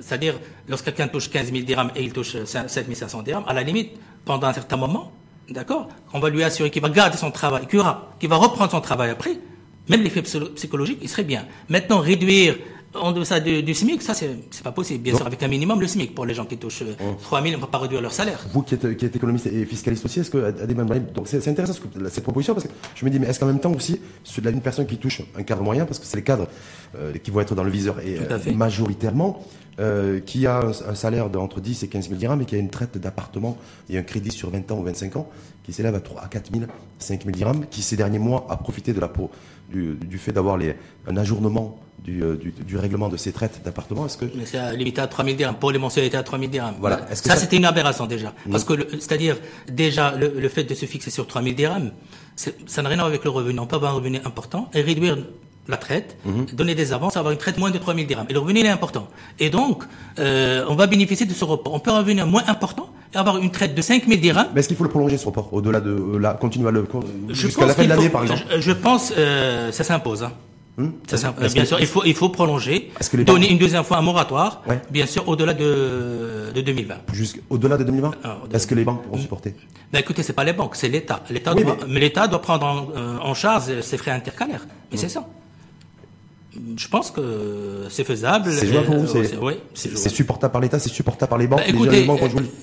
[0.00, 0.34] c'est-à-dire,
[0.68, 3.92] lorsque quelqu'un touche 15 000 dirhams et il touche 7 500 dirhams, à la limite,
[4.24, 5.12] pendant un certain moment,
[5.48, 9.10] d'accord, on va lui assurer qu'il va garder son travail, qu'il va reprendre son travail
[9.10, 9.38] après,
[9.88, 11.46] même l'effet psychologique, il serait bien.
[11.68, 12.56] Maintenant, réduire
[12.94, 15.02] en deçà du, du SMIC, ça, c'est pas possible.
[15.02, 16.14] Bien sûr, avec un minimum, le SMIC.
[16.14, 16.84] Pour les gens qui touchent
[17.22, 18.44] 3 000, on ne va pas réduire leur salaire.
[18.52, 20.50] Vous qui êtes, qui êtes économiste et fiscaliste aussi, est-ce que,
[21.14, 21.74] donc c'est intéressant
[22.08, 24.00] cette proposition parce que je me dis, mais est-ce qu'en même temps aussi,
[24.52, 26.48] une personne qui touche un cadre moyen, parce que c'est les cadres
[26.96, 29.44] euh, qui vont être dans le viseur et euh, majoritairement,
[29.80, 32.70] euh, qui a un, salaire d'entre 10 et 15 000 dirhams et qui a une
[32.70, 33.56] traite d'appartement
[33.90, 35.28] et un crédit sur 20 ans ou 25 ans
[35.64, 36.66] qui s'élève à 3 à 4 000,
[36.98, 39.10] 5 000 dirhams, qui ces derniers mois a profité de la,
[39.70, 40.58] du, du fait d'avoir
[41.06, 44.06] un ajournement du, euh, du, du, règlement de ces traites d'appartement.
[44.06, 45.56] Est-ce que Mais c'est limité à 3 000 dirhams.
[45.56, 46.74] Pour les mensualités à 3 000 dirhams.
[46.78, 46.96] Voilà.
[46.98, 48.34] Que ça, c'était une aberration déjà.
[48.50, 49.38] Parce que, c'est-à-dire,
[49.70, 51.92] déjà, le, le, fait de se fixer sur 3 000 dirhams,
[52.36, 53.58] ça n'a rien à voir avec le revenu.
[53.58, 55.16] On peut avoir un revenu important et réduire
[55.66, 56.46] la traite, mhm.
[56.52, 58.26] donner des avances, avoir une traite moins de 3 000 dirhams.
[58.28, 59.08] Et le revenu il est important.
[59.38, 59.84] Et donc,
[60.18, 61.72] euh, on va bénéficier de ce report.
[61.72, 64.48] On peut avoir un revenu moins important avoir une traite de 5 000 dirhams.
[64.54, 66.84] Mais est-ce qu'il faut le prolonger ce report au-delà de euh, la continuer à le
[67.28, 70.22] jusqu'à la fin de l'année par exemple Je, pense euh, ça s'impose.
[70.24, 70.32] Hein.
[70.76, 72.90] Hmm ça bien sûr, il faut il faut prolonger,
[73.24, 76.94] donner une deuxième fois un moratoire, bien sûr, au-delà de, de 2020.
[77.12, 79.54] Jusqu'au-delà de 2020 ah, Est-ce que les banques pourront supporter
[79.92, 81.22] ben écoutez, c'est pas les banques, c'est l'État.
[81.30, 82.00] L'État mais...
[82.00, 84.66] l'État doit prendre en, euh, en charge ses frais intercalaires.
[84.90, 85.24] Mais c'est ça.
[86.76, 88.52] Je pense que c'est faisable.
[88.52, 91.60] C'est jouable pour vous euh, C'est supportable par l'État, c'est supportable par les banques.
[91.60, 92.20] Bah, écoutez, les banques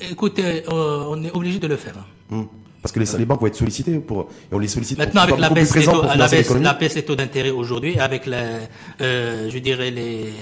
[0.09, 1.95] écoutez euh, on est obligé de le faire.
[2.29, 2.43] Hmm.
[2.81, 4.97] Parce que les, les, banques vont être sollicitées pour, et on les sollicite.
[4.97, 8.25] Maintenant, avec la baisse, des taux, la, baisse, la baisse des taux d'intérêt aujourd'hui, avec
[8.25, 8.43] la,
[9.01, 10.33] euh, je dirais les,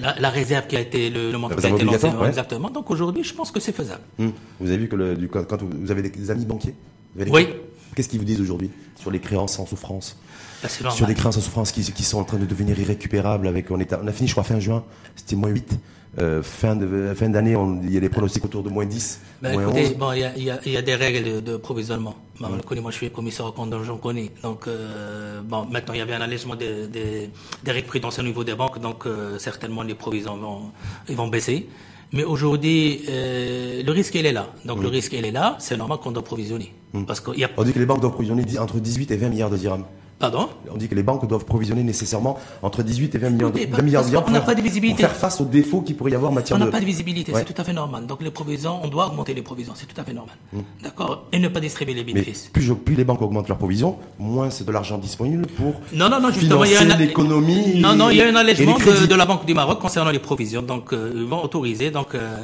[0.00, 2.70] la, la, réserve qui a été le, le montant qui a été lancé, exactement.
[2.70, 4.02] Donc aujourd'hui, je pense que c'est faisable.
[4.18, 4.30] Hmm.
[4.60, 6.74] Vous avez vu que le, du, quand vous avez des amis banquiers,
[7.16, 7.48] oui.
[7.94, 10.18] Qu'est-ce qu'ils vous disent aujourd'hui sur les créances en souffrance?
[10.90, 13.46] Sur des créances en souffrance qui, qui, sont en train de devenir irrécupérables.
[13.46, 15.78] Avec, on, est on a fini, je crois, fin juin, c'était moins 8.
[16.18, 19.20] Euh, fin de fin d'année, il y a des pronostics autour de moins 10.
[19.42, 19.94] Ben, moins écoutez, 11.
[19.96, 22.14] bon, il y a, y, a, y a, des règles de, de provisionnement.
[22.40, 22.80] Bon, mm.
[22.80, 24.30] moi, je suis commissaire au compte, j'en connais.
[24.42, 27.30] Donc, euh, bon, maintenant, il y avait un allègement des, des,
[27.62, 30.72] des règles prudentielles au niveau des banques, donc euh, certainement les provisions vont,
[31.08, 31.68] ils vont baisser.
[32.12, 34.48] Mais aujourd'hui, euh, le risque, il est là.
[34.64, 35.56] Donc, le risque, il est là.
[35.58, 36.72] C'est normal qu'on doit provisionner.
[36.94, 37.04] Mm.
[37.04, 37.50] Parce qu'il y a...
[37.56, 39.84] On dit que les banques doivent provisionner entre 18 et 20 milliards de dirhams.
[40.18, 43.82] Pardon On dit que les banques doivent provisionner nécessairement entre 18 et 20 millions de,
[43.82, 45.02] milliards de On n'a pas de visibilité.
[45.02, 46.62] Pour faire face aux défauts qu'il pourrait y avoir en matière de...
[46.62, 48.06] On n'a pas de visibilité, c'est tout à fait normal.
[48.06, 50.34] Donc les provisions, on doit augmenter les provisions, c'est tout à fait normal.
[50.52, 50.60] Hmm.
[50.82, 52.50] D'accord Et ne pas distribuer les bénéfices.
[52.54, 56.08] Mais plus, plus, les banques augmentent leurs provisions, moins c'est de l'argent disponible pour non,
[56.08, 57.80] non, non, justement, financer il y a l'économie.
[57.80, 60.62] Non, non, il y a un allègement de, la Banque du Maroc concernant les provisions.
[60.62, 62.42] Donc euh, ils vont autoriser donc euh,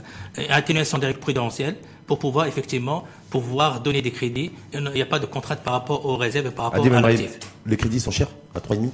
[0.50, 4.50] atténuation des règles prudentielles pour pouvoir effectivement pouvoir donner des crédits.
[4.72, 7.38] Il n'y a pas de contrainte par rapport aux réserves et par rapport à l'actif.
[7.66, 8.90] Les crédits sont chers à 3,5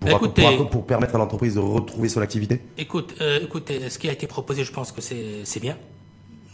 [0.00, 3.98] pour, écoutez, pour, pour, permettre à l'entreprise de retrouver son activité Écoute, euh, écoutez, ce
[3.98, 5.76] qui a été proposé, je pense que c'est bien.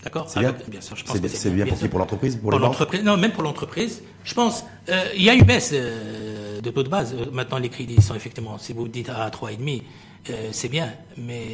[0.05, 0.29] D'accord?
[0.29, 0.55] C'est bien.
[0.69, 3.03] bien sûr, je pense c'est bien, bien, pour pour l'entreprise, pour, l'entreprise.
[3.03, 4.03] Non, même pour l'entreprise.
[4.23, 7.15] Je pense, euh, il y a une baisse euh, de taux de base.
[7.15, 9.83] Euh, maintenant, les crédits sont effectivement, si vous dites à 3,5,
[10.31, 11.45] euh, c'est bien, mais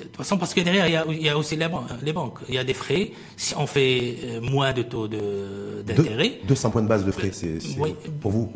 [0.00, 1.66] de toute façon, parce que derrière, il y a, il y a aussi les,
[2.02, 2.38] les, banques.
[2.48, 3.12] Il y a des frais.
[3.36, 6.40] Si on fait euh, moins de taux d'intérêt.
[6.46, 7.94] 200 points de base de frais, c'est oui.
[8.20, 8.52] pour vous.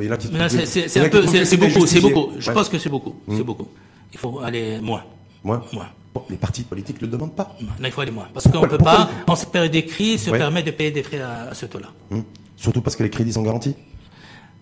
[0.65, 2.33] C'est un peu, c'est beaucoup, c'est beaucoup.
[2.39, 3.43] Je pense que c'est beaucoup, c'est mmh.
[3.43, 3.69] beaucoup.
[4.13, 5.03] Il faut aller moins.
[5.43, 5.63] Moins.
[5.73, 5.89] Moins.
[6.29, 7.57] les partis politiques ne le demandent pas.
[7.61, 8.29] Non, il faut aller moins.
[8.35, 11.03] Parce qu'on ne peut pas, en cette période des crises, se permettre de payer des
[11.03, 11.89] frais à, ce taux-là.
[12.11, 12.21] Mmh.
[12.57, 13.75] Surtout parce que les crédits sont garantis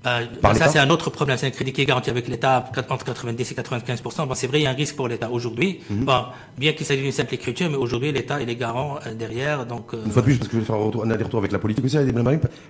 [0.04, 1.36] bah, ça, c'est un autre problème.
[1.38, 4.60] C'est un crédit qui est garanti avec l'État entre 90 et 95 bon, C'est vrai,
[4.60, 5.80] il y a un risque pour l'État aujourd'hui.
[5.90, 6.04] Mhm.
[6.04, 6.24] bon,
[6.58, 9.66] bien qu'il s'agisse d'une simple écriture, mais aujourd'hui, l'État, est garant euh, derrière.
[9.66, 11.58] Donc, euh, Une fois de plus, parce que je vais faire un, aller-retour avec la
[11.58, 11.96] politique aussi,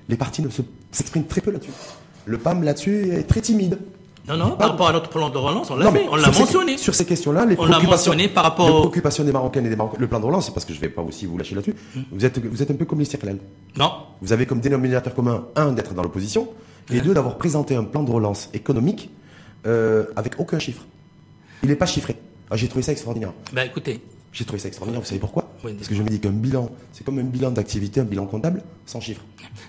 [0.08, 0.48] les partis ne
[0.90, 1.72] s'expriment très peu là-dessus.
[2.26, 3.78] Le PAM, là-dessus, est très timide.
[4.26, 6.78] Non, non, par rapport à notre plan de relance, on l'a fait, on l'a mentionné.
[6.78, 9.76] sur ces questions-là, les on l'a mentionné par rapport aux préoccupations des Marocaines et des
[9.76, 9.98] Marocains.
[10.00, 11.74] Le plan de relance, c'est parce que je ne vais pas aussi vous lâcher là-dessus.
[11.94, 12.00] Hmm.
[12.10, 13.38] Vous, êtes, vous êtes un peu comme les Circlènes.
[13.78, 13.92] Non.
[14.22, 16.48] Vous avez comme dénominateur commun, un, d'être dans l'opposition,
[16.90, 19.10] et deux, d'avoir présenté un plan de relance économique
[19.66, 20.82] euh, avec aucun chiffre.
[21.62, 22.16] Il n'est pas chiffré.
[22.50, 23.32] Ah, j'ai trouvé ça extraordinaire.
[23.52, 24.00] Ben écoutez.
[24.32, 25.50] J'ai trouvé ça extraordinaire, vous savez pourquoi?
[25.62, 28.62] Parce que je me dis qu'un bilan, c'est comme un bilan d'activité, un bilan comptable,
[28.84, 29.22] sans chiffre.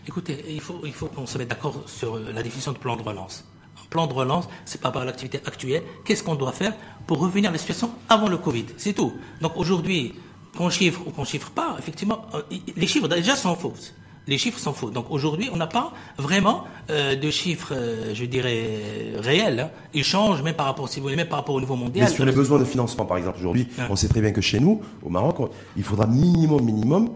[0.08, 3.04] Écoutez, il faut, il faut qu'on se mette d'accord sur la définition de plan de
[3.04, 3.46] relance
[3.90, 5.84] plan de relance, c'est par l'activité actuelle.
[6.04, 6.74] Qu'est-ce qu'on doit faire
[7.08, 8.66] pour revenir à la situation avant le Covid?
[8.78, 9.14] C'est tout.
[9.42, 10.14] Donc aujourd'hui,
[10.58, 12.42] qu'on chiffre ou qu'on chiffre pas, effectivement, euh,
[12.76, 13.94] les chiffres déjà sont fausses.
[14.28, 14.90] Les chiffres sont faux.
[14.90, 19.60] Donc aujourd'hui, on n'a pas vraiment euh, de chiffres, euh, je dirais, réels.
[19.60, 19.70] Hein.
[19.94, 22.08] Ils changent même par rapport, si vous voulez, même par rapport au niveau mondial.
[22.08, 24.60] Mais sur les besoins de financement, par exemple, aujourd'hui, on sait très bien que chez
[24.60, 25.38] nous, au Maroc,
[25.78, 27.10] il faudra minimum, minimum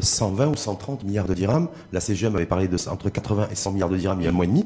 [0.00, 1.68] 120 ou 130 milliards de dirhams.
[1.92, 4.30] La CGM avait parlé de entre 80 et 100 milliards de dirhams il y a
[4.30, 4.64] un mois et demi.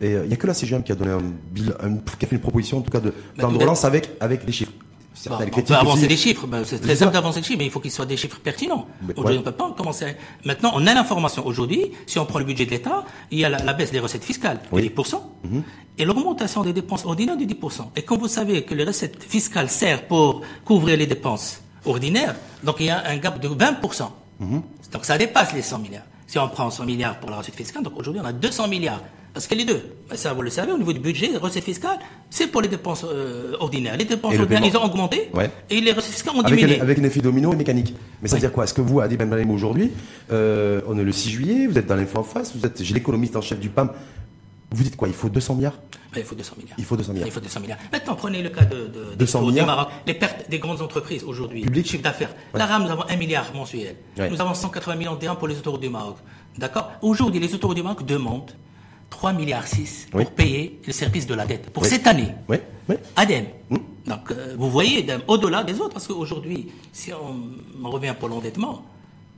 [0.00, 2.36] Et euh, il n'y a que la CGM qui a donné un, qui a fait
[2.36, 4.72] une proposition en tout cas de plan de relance avec avec les chiffres.
[5.26, 7.70] Bon, on peut avancer les chiffres, ben, c'est très simple d'avancer les chiffres, mais il
[7.70, 8.86] faut qu'ils soient des chiffres pertinents.
[9.16, 10.16] Aujourd'hui, on peut pas commencer.
[10.44, 11.46] Maintenant, on a l'information.
[11.46, 14.24] Aujourd'hui, si on prend le budget de l'État, il y a la, baisse des recettes
[14.24, 15.62] fiscales de 10%, mhm.
[15.98, 17.90] et l'augmentation des dépenses ordinaires de 10%.
[17.96, 22.76] Et quand vous savez que les recettes fiscales servent pour couvrir les dépenses ordinaires, donc
[22.80, 24.10] il y a un gap de 20%.
[24.40, 24.62] Mhm.
[24.92, 26.04] Donc ça dépasse les 100 milliards.
[26.26, 29.00] Si on prend 100 milliards pour la recette fiscale, donc aujourd'hui on a 200 milliards
[29.32, 31.64] parce que les deux, ben, ça vous le savez, au niveau du budget, les recettes
[31.64, 31.98] fiscales,
[32.30, 33.96] c'est pour les dépenses euh, ordinaires.
[33.96, 35.30] Les dépenses ordinaires, ils ont augmenté
[35.70, 36.80] et les recettes fiscales ont diminué.
[36.80, 37.94] avec un effet domino et mécanique.
[38.22, 38.64] Mais ça veut dire quoi?
[38.64, 39.90] Est-ce que vous, Adi Ben aujourd'hui,
[40.32, 43.36] euh, on est le 6 juillet, vous êtes dans l'info en face, vous êtes l'économiste
[43.36, 43.90] en chef du PAM,
[44.70, 45.08] vous dites quoi?
[45.08, 45.78] Il faut 200 milliards?
[46.12, 46.76] Ben, Il faut 200 milliards.
[46.78, 47.28] Il faut 200 milliards.
[47.28, 47.78] Il faut 200 milliards.
[47.92, 49.66] Maintenant, prenez le cas de, de 200 milliards.
[49.66, 49.88] Maroc.
[50.06, 51.62] Les pertes des grandes entreprises aujourd'hui.
[51.62, 51.86] Public.
[51.86, 52.34] Chiffre d'affaires.
[52.54, 53.96] La RAM, nous avons 1 milliard mensuel.
[54.30, 56.16] Nous avons 180 millions d'euros pour les autoroutes du Maroc.
[56.58, 56.90] D'accord?
[57.02, 58.52] Aujourd'hui, les autoroutes du Maroc demandent
[59.10, 62.34] 3 milliards 6 pour payer le service de la dette pour cette année.
[62.48, 62.58] Oui.
[63.16, 63.46] ADEME.
[63.70, 63.76] Hmm.
[64.06, 68.82] Donc, euh, vous voyez, au-delà des autres, parce qu'aujourd'hui, si on, revient pour l'endettement,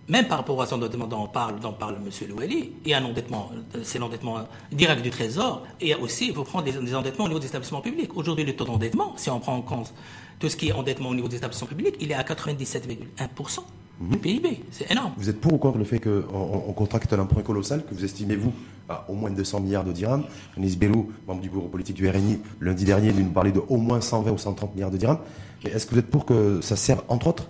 [0.09, 2.29] même par rapport à son endettement dont on parle, dont parle M.
[2.29, 4.39] Loueli, il y a un endettement, euh, c'est l'endettement
[4.71, 8.11] direct du Trésor, et aussi, il faut prendre des, endettements au niveau des établissements publics.
[8.17, 9.93] Aujourd'hui, le taux d'endettement, si on prend en compte
[10.39, 13.61] tout ce qui est endettement au niveau des établissements publics, il est à 97,1%.
[14.01, 15.13] Du PIB, c'est énorme.
[15.19, 18.03] Vous êtes pour ou contre le fait qu'on on contracte un emprunt colossal que vous
[18.03, 18.55] estimez, vous,
[18.89, 20.25] à au moins 200 milliards de dirhams
[20.57, 24.01] Anis Bellou, membre du bureau politique du RNI, lundi dernier, nous parlait de au moins
[24.01, 25.19] 120 ou 130 milliards de dirhams.
[25.65, 27.49] Mais est-ce que vous êtes pour que ça serve, entre autres,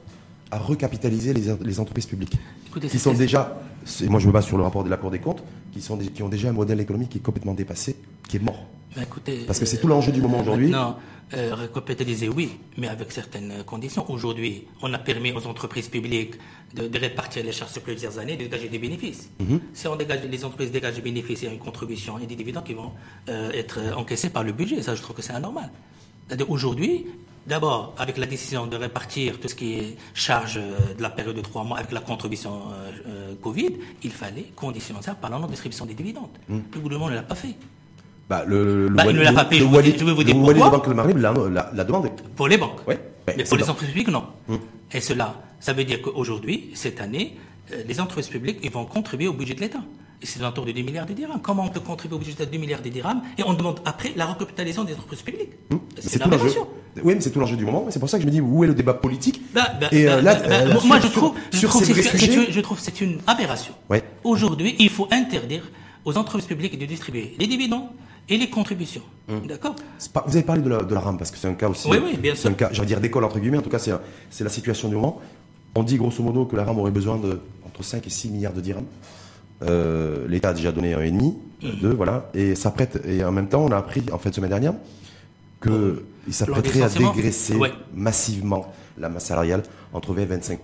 [0.51, 2.37] à recapitaliser les, entreprises publiques
[2.81, 3.61] Qui sont déjà,
[4.09, 6.23] moi je me base sur le rapport de la Cour des comptes, qui, sont, qui
[6.23, 7.97] ont déjà un modèle économique qui est complètement dépassé,
[8.29, 8.67] qui est mort.
[8.97, 10.69] Ben, écoutez, Parce que c'est tout l'enjeu du moment aujourd'hui.
[10.69, 10.97] Non,
[11.33, 14.05] euh, recapitaliser, oui, mais avec certaines conditions.
[14.11, 16.35] Aujourd'hui, on a permis aux entreprises publiques
[16.75, 19.31] de, répartir les charges sur plusieurs années, de dégager des bénéfices.
[19.39, 19.61] Mhm.
[19.73, 22.35] Si on dégage, les entreprises dégagent des bénéfices, il y a une contribution et des
[22.35, 22.91] dividendes qui vont
[23.29, 24.83] euh, être encaissés par le budget.
[24.83, 25.71] Ça, je trouve que c'est anormal.
[26.49, 27.07] Aujourd'hui,
[27.47, 31.35] D'abord, avec la décision de répartir tout ce qui est charge euh, de la période
[31.37, 32.53] de trois mois avec la contribution
[33.43, 33.73] Covid,
[34.03, 36.29] il fallait conditionner ça par la non-distribution des dividendes.
[36.49, 36.59] Mmh.
[36.75, 37.55] Le gouvernement ne l'a pas fait.
[38.29, 39.57] Bah, le, bah, il ne l'a pas fait.
[39.59, 39.65] Je,
[40.05, 40.71] veux vous dire pourquoi.
[40.71, 42.11] banque la, la, demande.
[42.37, 42.81] Pour les banques.
[42.87, 44.25] mais pour les entreprises publiques, non.
[44.49, 44.61] Hum.
[44.93, 47.37] Et cela, ça veut dire qu'aujourd'hui, cette année,
[47.73, 49.83] euh, les entreprises publiques ils vont contribuer au budget de l'État.
[50.23, 51.41] Et c'est autour de 2 milliards de dirhams.
[51.41, 53.81] Comment on peut contribuer au budget de l'État 2 milliards de dirhams et on demande
[53.85, 55.81] après la recapitalisation des entreprises publiques hum.
[55.99, 56.67] C'est une aberration.
[57.03, 57.87] Oui, mais c'est tout l'enjeu du moment.
[57.91, 60.09] C'est pour ça que je me dis où est le débat politique bah, bah, et
[60.09, 63.75] euh, bah, là, moi, je trouve, je trouve, je trouve c'est une aberration.
[64.25, 65.71] Aujourd'hui, il faut interdire
[66.05, 67.89] aux entreprises publiques de distribuer les dividendes,
[68.31, 69.03] et les contributions.
[69.29, 69.47] Hum.
[69.47, 69.75] D'accord?
[70.27, 71.89] Vous avez parlé de la, de la RAM, parce que c'est un cas aussi.
[71.89, 72.49] Oui, oui, bien sûr.
[72.49, 75.21] un cas, j'allais dire d'école, entre guillemets, en tout cas, c'est la situation du moment.
[75.75, 78.53] On dit grosso modo que la RAM aurait besoin de entre 5 et 6 milliards
[78.53, 78.87] de dirhams.
[79.63, 81.71] Euh, L'État a déjà donné un et demi, hum.
[81.81, 83.01] deux, voilà, et s'apprête.
[83.07, 84.75] Et en même temps, on a appris en fin de semaine dernière
[85.63, 87.59] qu'il s'apprêterait à dégraisser
[87.95, 90.57] massivement la masse salariale entre 20 et 25%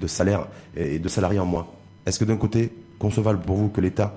[0.00, 1.66] de salaire et de salariés en moins.
[2.06, 4.14] Est-ce que d'un côté, concevable pour vous que l'État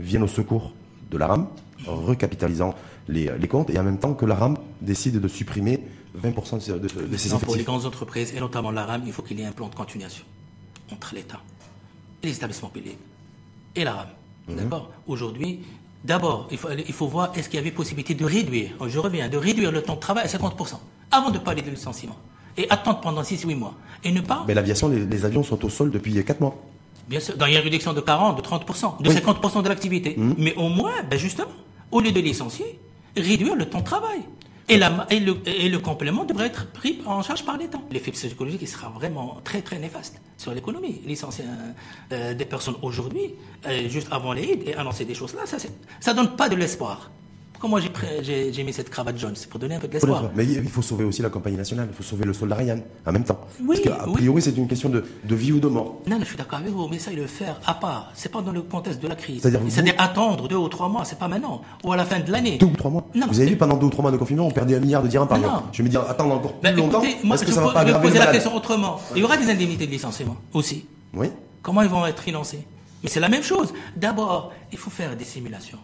[0.00, 0.72] vienne au secours
[1.10, 1.48] de la RAM
[1.86, 2.74] recapitalisant
[3.08, 5.80] les, comptes et en même temps que la RAM décide de supprimer
[6.22, 9.22] 20% de, de, de ses Pour les grandes entreprises et notamment la RAM, il faut
[9.22, 10.24] qu'il y ait un plan de continuation
[10.90, 11.40] entre l'État
[12.22, 12.98] et les établissements publics
[13.76, 14.06] et la RAM.
[14.48, 14.56] Mhm.
[14.56, 14.90] D'accord?
[15.06, 15.60] Aujourd'hui,
[16.04, 19.28] d'abord, il faut, il faut voir est-ce qu'il y avait possibilité de réduire, je reviens,
[19.28, 20.78] de réduire le temps de travail à 50%
[21.10, 22.16] avant de parler de licenciement
[22.56, 23.74] et attendre pendant 6-8 mois.
[24.04, 24.44] Et ne pas.
[24.48, 26.56] Mais l'aviation, les, avions sont au sol depuis 4 mois.
[27.08, 30.14] Bien sûr, dans une réduction de 40, de 30%, de 50% de l'activité.
[30.16, 30.34] Mmh.
[30.38, 31.50] Mais au moins, ben justement,
[31.90, 32.78] au lieu de licencier,
[33.16, 34.20] réduire le temps de travail.
[34.68, 37.78] Et, le, complément devrait être pris en charge par l'État.
[37.90, 41.00] L'effet psychologique sera vraiment très très néfaste sur l'économie.
[41.04, 41.44] Licencier
[42.12, 43.34] euh, des personnes aujourd'hui,
[43.66, 45.56] euh, juste avant les et annoncer des choses là, ça
[46.00, 47.10] ça donne pas de l'espoir.
[47.62, 47.90] Pourquoi moi
[48.22, 50.32] j'ai mis cette cravate jaune C'est pour donner un peu de l'espoir.
[50.34, 53.12] Mais il faut sauver aussi la compagnie nationale, il faut sauver le soldat Ryan en
[53.12, 53.38] même temps.
[53.60, 56.00] Oui, Parce qu'a priori, c'est une question de, de, vie ou de mort.
[56.08, 58.10] Non, je suis d'accord avec vous, mais ça, il le faire à part.
[58.14, 59.42] C'est pas dans le contexte de la crise.
[59.42, 61.62] C'est-à-dire attendre deux ou trois mois, c'est pas maintenant.
[61.84, 62.58] Ou à la fin de l'année.
[62.58, 64.50] Deux ou trois mois Vous avez vu, pendant deux ou trois mois de confinement, on
[64.50, 65.62] perdait un milliard de dirhams par an.
[65.70, 67.00] Je vais me dire, attendre encore plus ben, longtemps.
[67.22, 69.00] Moi, je, que ça va pas je vais poser la question autrement.
[69.14, 70.84] Il y aura des indemnités de licenciement aussi.
[71.14, 71.28] Oui.
[71.62, 72.66] Comment ils vont être financés?
[73.04, 73.72] Mais c'est la même chose.
[73.94, 75.78] D'abord, il faut faire des simulations.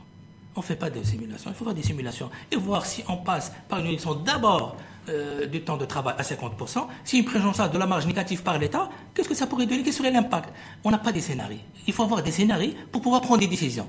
[0.59, 3.19] On ne fait pas de simulation, il faut faire des simulations et voir si on
[3.19, 4.75] passe par une réduction d'abord
[5.09, 8.59] euh, du temps de travail à 50%, si une charge de la marge négative par
[8.59, 9.85] l'État, qu'est-ce que ça pourrait donner?
[9.85, 10.53] Quel serait l'impact?
[10.83, 11.61] On n'a pas des scénarios.
[11.87, 13.89] Il faut avoir des scénarios pour pouvoir prendre des décisions.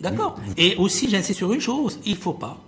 [0.00, 0.36] D'accord?
[0.58, 2.62] Et aussi, j'insiste sur une chose, il ne faut pas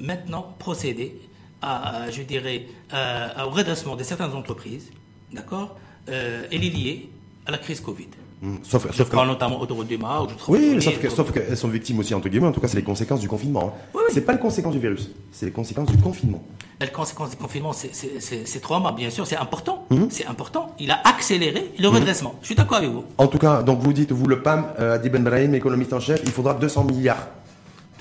[0.00, 1.20] maintenant procéder
[1.60, 4.90] à, je dirais, au redressement de certaines entreprises,
[5.30, 5.76] d'accord
[6.08, 7.10] euh, Et les lier
[7.44, 8.08] à la crise Covid.
[8.42, 8.56] Mmh.
[8.64, 10.26] Sauf, je notamment autour du Mar.
[10.48, 12.48] Oui, sauf, qu'elles sont victimes aussi, entre guillemets.
[12.48, 13.72] En tout cas, c'est les conséquences du confinement.
[13.94, 14.00] Hein.
[14.12, 16.42] C'est pas les conséquences du virus, c'est les conséquences du confinement.
[16.80, 19.86] Les conséquences du confinement, c'est trois mois, bien sûr, c'est important.
[19.90, 20.06] Mmh.
[20.10, 20.74] C'est important.
[20.80, 21.94] Il a accéléré le mmh.
[21.94, 22.34] redressement.
[22.40, 23.04] Je suis d'accord avec vous.
[23.16, 26.00] En tout cas, donc vous dites, vous, le PAM, euh, Adi Ben Brahim, économiste en
[26.00, 27.28] chef, il faudra 200 milliards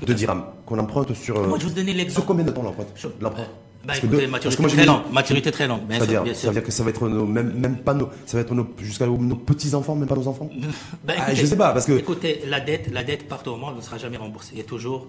[0.03, 1.39] de dirhams qu'on emprunte sur.
[1.47, 2.13] Moi, je vous donner l'exemple.
[2.13, 2.87] Sur combien de temps l'empreinte
[3.83, 5.81] bah, écoutez, maturité, très longue, maturité très longue.
[6.33, 8.53] Ça veut dire que ça va être nos, même, même pas nos, ça va être
[8.53, 10.49] nos, jusqu'à nos petits enfants, même pas nos enfants.
[11.03, 11.93] bah, ah, écoutez, je sais pas parce que.
[11.93, 14.51] Écoutez, la dette, la dette partout au monde ne sera jamais remboursée.
[14.53, 15.07] Il y a toujours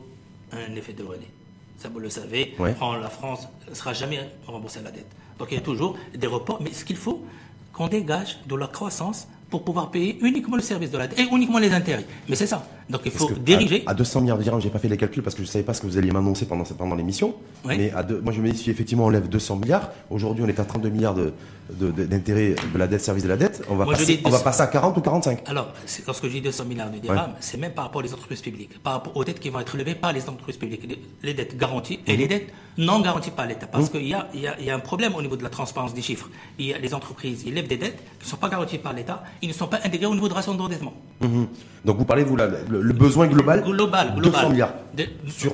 [0.53, 1.31] un effet de relais.
[1.79, 2.55] Ça vous le savez.
[2.59, 5.11] La France ne sera jamais remboursée la dette.
[5.39, 6.61] Donc il y a toujours des reports.
[6.63, 7.25] Mais ce qu'il faut,
[7.73, 11.29] qu'on dégage de la croissance pour pouvoir payer uniquement le service de la dette et
[11.31, 12.07] uniquement les intérêts.
[12.27, 12.67] Mais c'est ça.
[12.89, 13.83] Donc il faut diriger.
[13.87, 15.75] À, 200 milliards de dirhams, j'ai pas fait les calculs parce que je savais pas
[15.75, 17.35] ce que vous alliez m'annoncer pendant, pendant l'émission.
[17.67, 20.59] Mais à moi je me dis si effectivement on lève 200 milliards, aujourd'hui on est
[20.59, 21.17] à 32 milliards
[21.71, 24.67] d'intérêts de, la dette, service de la dette, on va, passer, on va passer à
[24.67, 25.43] 40 ou 45.
[25.47, 25.73] Alors,
[26.07, 28.95] lorsque je dis 200 milliards de dirhams, c'est même par rapport aux entreprises publiques, par
[28.95, 32.17] rapport aux dettes qui vont être levées par les entreprises publiques, les, dettes garanties et
[32.17, 32.29] les mhm.
[32.31, 33.67] dettes non garanties par l'État.
[33.67, 34.01] Parce mhm.
[34.01, 36.03] qu'il y a, y, a, y a un problème au niveau de la transparence des
[36.03, 36.29] chiffres.
[36.59, 38.93] Il y a les entreprises, ils lèvent des dettes qui ne sont pas garanties par
[38.93, 40.95] l'État, ils ne sont pas intégrés au niveau de ration d'endettement.
[41.21, 41.47] Mhm.
[41.85, 44.75] Donc vous parlez, vous, là, le, besoin global, global, global 200 milliards.
[45.29, 45.53] sur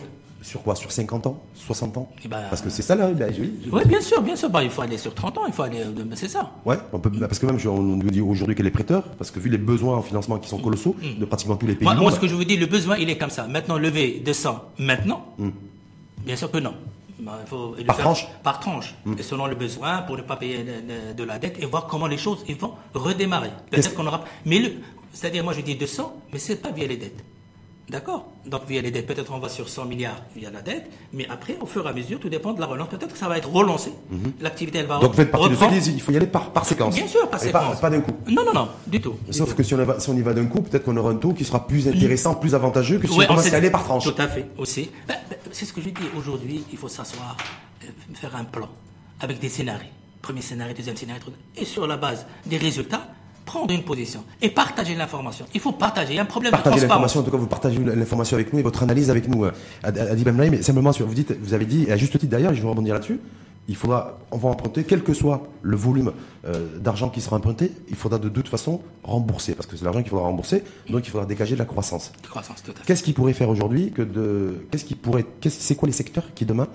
[0.49, 0.75] sur quoi?
[0.75, 1.43] Sur 50 ans?
[1.55, 2.09] 60 ans?
[2.25, 4.49] Eh ben, Parce que c'est ça là Oui, bien sûr, bien sûr.
[4.49, 5.81] Bah, il faut aller sur 30 ans, il faut aller.
[5.81, 6.53] Euh, c'est ça.
[6.65, 9.41] Ouais, on peut, parce que même on nous dit aujourd'hui qu'elle est prêteur, parce que
[9.41, 11.19] vu les besoins en financement qui sont colossaux mm.
[11.21, 11.85] de pratiquement tous les pays.
[11.85, 13.47] Moi, moi ce que je vous dis, le besoin, il est comme ça.
[13.47, 15.49] Maintenant, lever 200 maintenant, mm.
[16.25, 16.75] bien sûr que non.
[17.21, 18.27] Bah, il faut par, tranche.
[18.45, 19.17] par tranche mm.
[19.19, 20.65] Et selon le besoin, pour ne pas payer
[21.17, 23.51] de, la dette et voir comment les choses ils vont redémarrer.
[23.71, 24.25] Peut-être qu'on aura.
[24.45, 24.73] Mais le...
[25.13, 27.25] c'est-à-dire, moi je dis 200, mais c'est pas via les dettes.
[27.91, 31.27] D'accord Donc via les dettes, peut-être on va sur 100 milliards via la dette, mais
[31.29, 32.89] après, au fur et à mesure, tout dépend de la relance.
[32.89, 33.93] Peut-être que ça va être relancé.
[34.11, 34.33] Mhm.
[34.41, 36.67] L'activité, elle va Donc vous faites partie de ceux il faut y aller par, par
[36.67, 36.97] séquence.
[36.97, 37.81] Bien sûr, par séquence.
[37.81, 38.13] Pas, d'un coup.
[38.29, 39.15] Non, non, non, du tout.
[39.31, 41.17] Sauf que Si, on va, si on y va d'un coup, peut-être qu'on aura un
[41.17, 44.05] taux qui sera plus intéressant, plus avantageux que si on commence à aller par tranche.
[44.05, 44.91] Tout à fait, aussi.
[45.07, 45.95] Ben, ben, c'est ce que je dis.
[46.17, 47.37] Aujourd'hui, il faut s'asseoir,
[47.85, 48.69] euh, faire un plan
[49.21, 49.89] avec des scénarios.
[50.21, 51.23] Premier scénario, deuxième scénario,
[51.57, 53.08] et sur la base des résultats,
[53.49, 55.47] prendre une position et partager l'information.
[55.55, 56.13] Il faut partager.
[56.13, 57.21] Il y a un problème partager de l'information.
[57.21, 60.23] En tout cas, vous partagez l'information avec nous et votre analyse avec nous, euh, Adi
[60.23, 60.51] Bemlaï.
[60.51, 62.93] Mais simplement, vous dites, vous avez dit, et à juste titre d'ailleurs, je vais rebondir
[62.93, 63.19] là-dessus.
[63.67, 66.13] Il faudra, on va emprunter, quel que soit le volume
[66.47, 70.01] euh, d'argent qui sera emprunté, il faudra de toute façon rembourser, parce que c'est l'argent
[70.01, 72.13] qu'il faudra rembourser, donc il faudra dégager de la croissance.
[72.23, 72.87] Croissance, tout à fait.
[72.87, 76.47] Qu'est-ce qui pourrait faire aujourd'hui que de, qu'est-ce qui pourrait, c'est quoi les secteurs qui
[76.47, 76.69] demain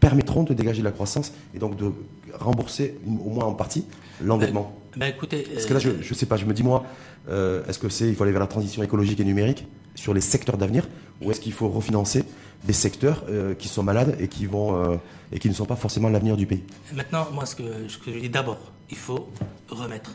[0.00, 1.92] permettront de dégager de la croissance et donc de
[2.38, 3.84] rembourser au moins en partie
[4.22, 4.72] l'endettement?
[4.72, 6.84] ben, écoutez, Parce que là, je ne sais pas, je me dis moi,
[7.28, 10.20] euh, est-ce que c'est il faut aller vers la transition écologique et numérique sur les
[10.20, 10.88] secteurs d'avenir
[11.22, 12.24] ou est-ce qu'il faut refinancer
[12.64, 14.96] des secteurs euh, qui sont malades et qui vont euh,
[15.32, 16.64] et qui ne sont pas forcément l'avenir du pays?
[16.94, 19.28] Maintenant, moi, ce que, ce que je dis d'abord, il faut
[19.68, 20.12] remettre,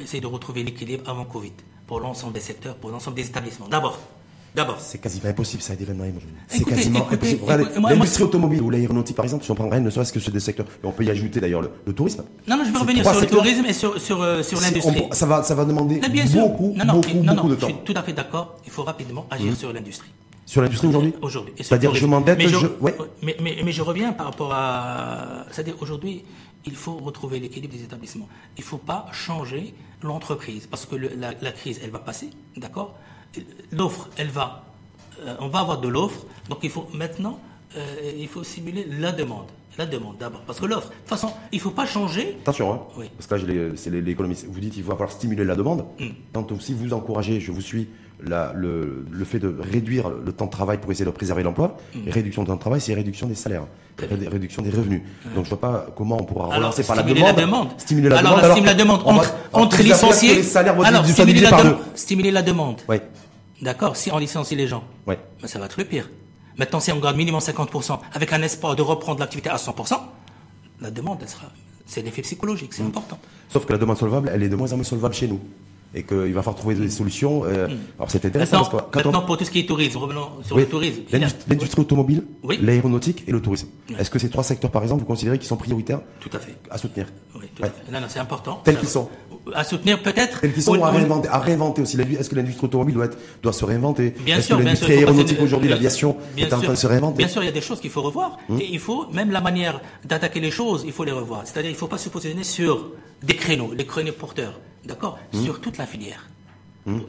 [0.00, 1.52] essayer de retrouver l'équilibre avant Covid
[1.86, 3.68] pour l'ensemble des secteurs, pour l'ensemble des établissements.
[3.68, 3.98] D'abord,
[4.54, 4.78] D'abord.
[4.78, 6.04] C'est quasiment impossible, ça, d'événements
[6.46, 7.42] C'est quasiment impossible.
[7.88, 10.40] L'industrie automobile ou l'aéronautique, par exemple, si on prend rien, ne serait-ce que sur des
[10.40, 10.66] secteurs.
[10.82, 12.24] Et on peut y ajouter d'ailleurs le, tourisme.
[12.46, 15.04] Non, non, je vais revenir sur le tourisme et sur, sur, euh, sur l'industrie.
[15.10, 16.00] Ça va, ça va demander
[16.32, 17.68] beaucoup, non, non, beaucoup, non, beaucoup de temps.
[17.68, 18.56] Je suis tout à fait d'accord.
[18.64, 19.56] Il faut rapidement agir mmh.
[19.56, 20.10] sur l'industrie.
[20.46, 21.54] Sur l'industrie aujourd'hui Aujourd'hui.
[21.56, 22.66] C'est-à-dire, je m'endette, mais je.
[22.80, 22.94] Ouais.
[23.22, 25.46] Mais, mais, mais je reviens par rapport à.
[25.50, 26.24] C'est-à-dire, aujourd'hui,
[26.64, 28.28] il faut retrouver l'équilibre des établissements.
[28.56, 32.94] Il ne faut pas changer l'entreprise parce que la, la crise, elle va passer, d'accord?
[33.72, 34.64] L'offre, elle va
[35.26, 37.38] euh, on va avoir de l'offre, donc il faut maintenant,
[37.76, 37.80] euh,
[38.18, 39.46] il faut simuler la demande.
[39.78, 40.40] La demande d'abord.
[40.46, 42.36] Parce que l'offre, de toute façon, il ne faut pas changer.
[42.42, 43.06] Attention, hein, Oui.
[43.18, 44.36] parce que là, c'est l'économie.
[44.48, 45.84] Vous dites qu'il va falloir stimuler la demande.
[45.98, 46.06] Mm.
[46.32, 47.88] Quand aussi vous encouragez, je vous suis,
[48.24, 51.76] la- le, le fait de réduire le temps de travail pour essayer de préserver l'emploi,
[51.94, 52.10] Mm.
[52.10, 53.64] réduction du temps de travail, c'est réduction des salaires,
[53.98, 55.02] Ré- réduction des revenus.
[55.34, 57.36] Donc je vois pas comment on pourra Alors, relancer par la stimuler demande.
[57.36, 57.68] la demande.
[57.80, 58.42] Stimuler la alors, demande.
[58.44, 60.34] la stimuler la demande on entre, va entre licenciés.
[60.36, 62.80] Les salaires vont alors, stimuler la, stimuler la demande.
[62.88, 63.02] Ouais,
[63.64, 65.18] D'accord Si on licencie les gens, ouais.
[65.40, 66.08] ben, ça va être le pire.
[66.58, 69.94] Maintenant, si on garde minimum 50%, avec un espoir de reprendre l'activité à 100%,
[70.80, 71.46] la demande, elle sera.
[71.86, 72.74] C'est l'effet psychologique, Mm.
[72.76, 73.18] c'est important.
[73.48, 75.40] Sauf que la demande solvable, elle est de moins en moins solvable chez nous.
[75.96, 77.44] Et qu'il va falloir trouver des solutions.
[77.44, 78.60] euh, Alors c'est intéressant Mm.
[78.62, 80.62] Maintenant, parce que quand on- maintenant pour tout ce qui est tourisme, revenons sur Oui,
[80.62, 81.02] le tourisme.
[81.48, 82.58] l'industrie automobile, Oui.
[82.60, 83.68] l'aéronautique et le tourisme.
[83.88, 83.96] Oui.
[83.98, 86.56] Est-ce que ces trois secteurs, par exemple, vous considérez qu'ils sont prioritaires Tout à fait.
[86.70, 87.68] à soutenir Oui, tout Ouais.
[87.68, 87.92] à fait.
[87.92, 88.60] Non, non, c'est important.
[88.64, 89.08] Tels qu'ils sont.
[89.54, 90.40] À soutenir peut-être.
[90.40, 92.00] Qu'ils sont, à réinventer, à réinventer aussi.
[92.00, 94.14] Est-ce que l'industrie automobile doit, être, doit se réinventer?
[94.20, 97.18] Bien sûr, que l'industrie aéronautique aujourd'hui, l'aviation, est en train de se réinventer?
[97.18, 98.38] Bien sûr, il y a des choses qu'il faut revoir.
[98.58, 101.42] Et il faut, même la manière d'attaquer les choses, il faut les revoir.
[101.44, 104.60] C'est-à-dire, il ne faut pas se positionner sur des créneaux, les créneaux porteurs.
[104.84, 105.18] D'accord?
[105.32, 106.28] Sur toute la filière.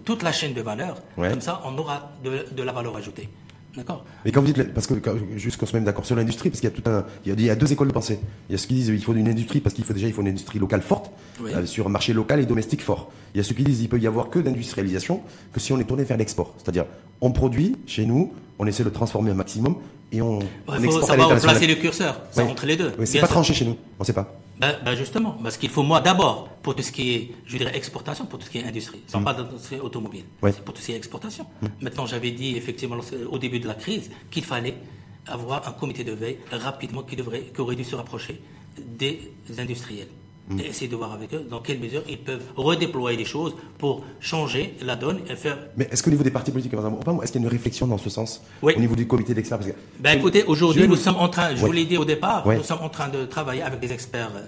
[0.03, 0.97] Toute la chaîne de valeur.
[1.17, 1.29] Ouais.
[1.29, 3.29] Comme ça, on aura de, de la valeur ajoutée.
[3.75, 4.93] D'accord Mais quand vous dites, parce que
[5.35, 7.49] juste qu'on se mette d'accord sur l'industrie, parce qu'il y a tout un, il y
[7.49, 8.19] a, deux écoles de pensée.
[8.49, 10.13] Il y a ceux qui disent il faut une industrie parce qu'il faut déjà il
[10.13, 11.11] faut une industrie locale forte
[11.41, 11.51] Oui.
[11.53, 13.11] euh, sur un marché local et domestique fort.
[13.33, 15.21] Il y a ceux qui disent il peut y avoir que d'industrialisation
[15.53, 16.85] que si on est tourné vers l'export, c'est-à-dire
[17.21, 19.75] on produit chez nous, on essaie de transformer un maximum
[20.11, 22.21] et on, Il on faut savoir placer le curseur.
[22.31, 22.49] C'est Ouais.
[22.49, 22.93] entre les deux.
[22.97, 23.33] Oui, c'est pas sûr.
[23.33, 24.33] tranché chez nous, on sait pas.
[24.59, 27.75] Ben, ben justement, parce qu'il faut moi d'abord, pour tout ce qui est, je dirais,
[27.75, 30.51] exportation, pour tout ce qui est industrie, sans pas d'industrie automobile, Ouais.
[30.53, 31.45] c'est pour tout ce qui est exportation.
[31.81, 32.97] Maintenant, j'avais dit effectivement
[33.29, 34.75] au début de la crise qu'il fallait
[35.27, 38.41] avoir un comité de veille rapidement qui, devrait, qui aurait dû se rapprocher
[38.77, 39.19] des
[39.57, 40.07] industriels.
[40.59, 44.03] Et essayer de voir avec eux dans quelle mesure ils peuvent redéployer les choses pour
[44.19, 47.31] changer la donne et faire Mais est-ce qu'au niveau des partis politiques, par exemple, est-ce
[47.31, 48.73] qu'il y a une réflexion dans ce sens Oui.
[48.77, 49.57] au niveau du comité d'experts?
[49.59, 51.65] Que- Ben écoutez, aujourd'hui, Je- nous sommes en train, je Ouais.
[51.67, 52.57] vous l'ai dit au départ, Ouais.
[52.57, 54.45] nous sommes en train de travailler avec des experts euh,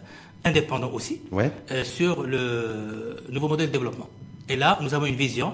[0.47, 1.51] indépendants aussi Ouais.
[1.71, 4.07] euh, sur le nouveau modèle de développement.
[4.49, 5.53] Et là, nous avons une vision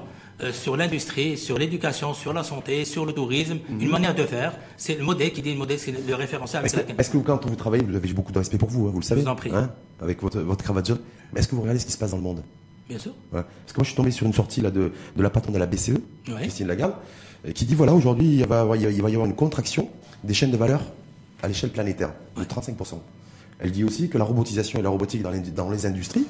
[0.51, 4.53] sur l'industrie, sur l'éducation, sur la santé, sur le tourisme, une manière de faire.
[4.77, 7.10] C'est le modèle qui dit le modèle, c'est le référentiel avec Est-ce que, laquelle- est-ce
[7.12, 9.06] que quand vous travaillez, vous avez j'ai beaucoup de respect pour vous, hein, vous le
[9.06, 9.51] savez, vous en prie.
[9.53, 9.69] hein,
[10.01, 10.99] avec votre, votre cravate jaune,
[11.36, 12.43] est-ce que vous regardez ce qui se passe dans le monde?
[12.89, 13.12] Bien sûr.
[13.32, 13.41] Ouais.
[13.41, 15.60] Parce que moi, je suis tombé sur une sortie là, de, de la patronne de
[15.60, 15.91] la BCE,
[16.27, 16.41] Ouais.
[16.41, 16.95] Christine Lagarde,
[17.47, 19.89] euh, qui dit voilà, aujourd'hui, il va, il va y avoir une contraction
[20.23, 20.82] des chaînes de valeur
[21.41, 22.99] à l'échelle planétaire de 35%.
[23.60, 26.25] Elle dit aussi que la robotisation et la robotique dans les, dans les industries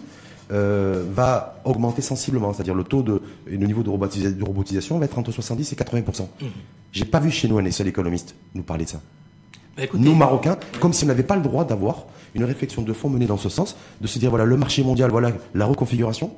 [0.54, 5.00] euh, va augmenter sensiblement, c'est-à-dire le taux de, et le niveau de, robotisa- de robotisation
[5.00, 6.28] va être entre 70 et 80%.
[6.92, 9.02] J'ai pas vu chez nous un seul économiste nous parler de ça.
[9.78, 13.10] Écoutez, Nous, Marocains, comme si on n'avait pas le droit d'avoir une réflexion de fond
[13.10, 16.32] menée dans ce sens, de se dire, voilà, le marché mondial, voilà la reconfiguration,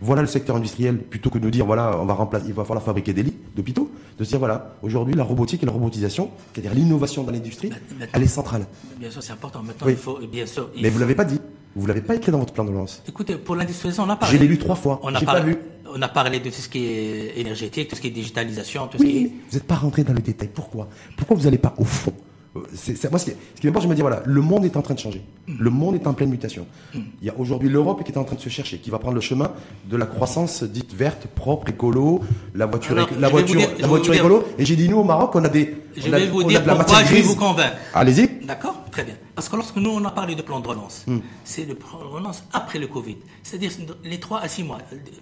[0.00, 2.64] voilà le secteur industriel, plutôt que de nous dire, voilà, on va remplacer, il va
[2.64, 6.30] falloir fabriquer des lits d'hôpitaux, de se dire, voilà, aujourd'hui, la robotique et la robotisation,
[6.54, 8.64] c'est-à-dire l'innovation dans l'industrie, mais- elle est centrale.
[8.98, 9.62] bien sûr, c'est important.
[9.62, 9.92] Maintenant, Oui.
[9.92, 10.70] il faut, bien sûr.
[10.76, 11.40] il Mais vous faut- l'avez pas dit.
[11.76, 13.02] Vous l'avez pas écrit dans votre plan de relance.
[13.08, 14.38] Écoutez, pour l'industrialisation, on a parlé.
[14.38, 14.98] J'ai lu trois fois.
[15.02, 15.56] On a, pas vu.
[15.94, 18.98] on a parlé de tout ce qui est énergétique, tout ce qui est digitalisation, tout
[18.98, 19.50] ce qui Oui, est...
[19.50, 20.48] vous n'êtes pas rentré dans le détail.
[20.52, 20.88] Pourquoi?
[21.16, 22.12] Pourquoi vous n'allez pas au fond?
[22.56, 24.64] Euh, c'est, c'est- moi, ce qui, ce qui m'importe, je me dis, voilà, le monde
[24.64, 25.22] est en train de changer.
[25.46, 26.66] Le monde est en pleine mutation.
[26.94, 29.14] Il y a aujourd'hui l'Europe qui est en train de se chercher, qui va prendre
[29.14, 29.52] le chemin
[29.88, 32.22] de la croissance dite verte, propre, écolo,
[32.54, 34.44] la voiture, Alors, je la voiture, dire- je la voiture dire- écolo.
[34.58, 35.76] Et j'ai dit, nous, au Maroc, on a des.
[35.94, 37.36] Je on a- vais vous on a dire de la pourquoi matière je vais vous
[37.36, 37.76] convaincre.
[37.92, 38.44] Allez-y.
[38.46, 38.77] D'accord?
[38.90, 39.14] Très bien.
[39.34, 41.18] Parce que lorsque nous, on a parlé de plan de relance, Hmm.
[41.44, 43.16] c'est le plan de relance après le Covid.
[43.42, 43.70] C'est-à-dire
[44.04, 44.78] les 3 à 6 mois.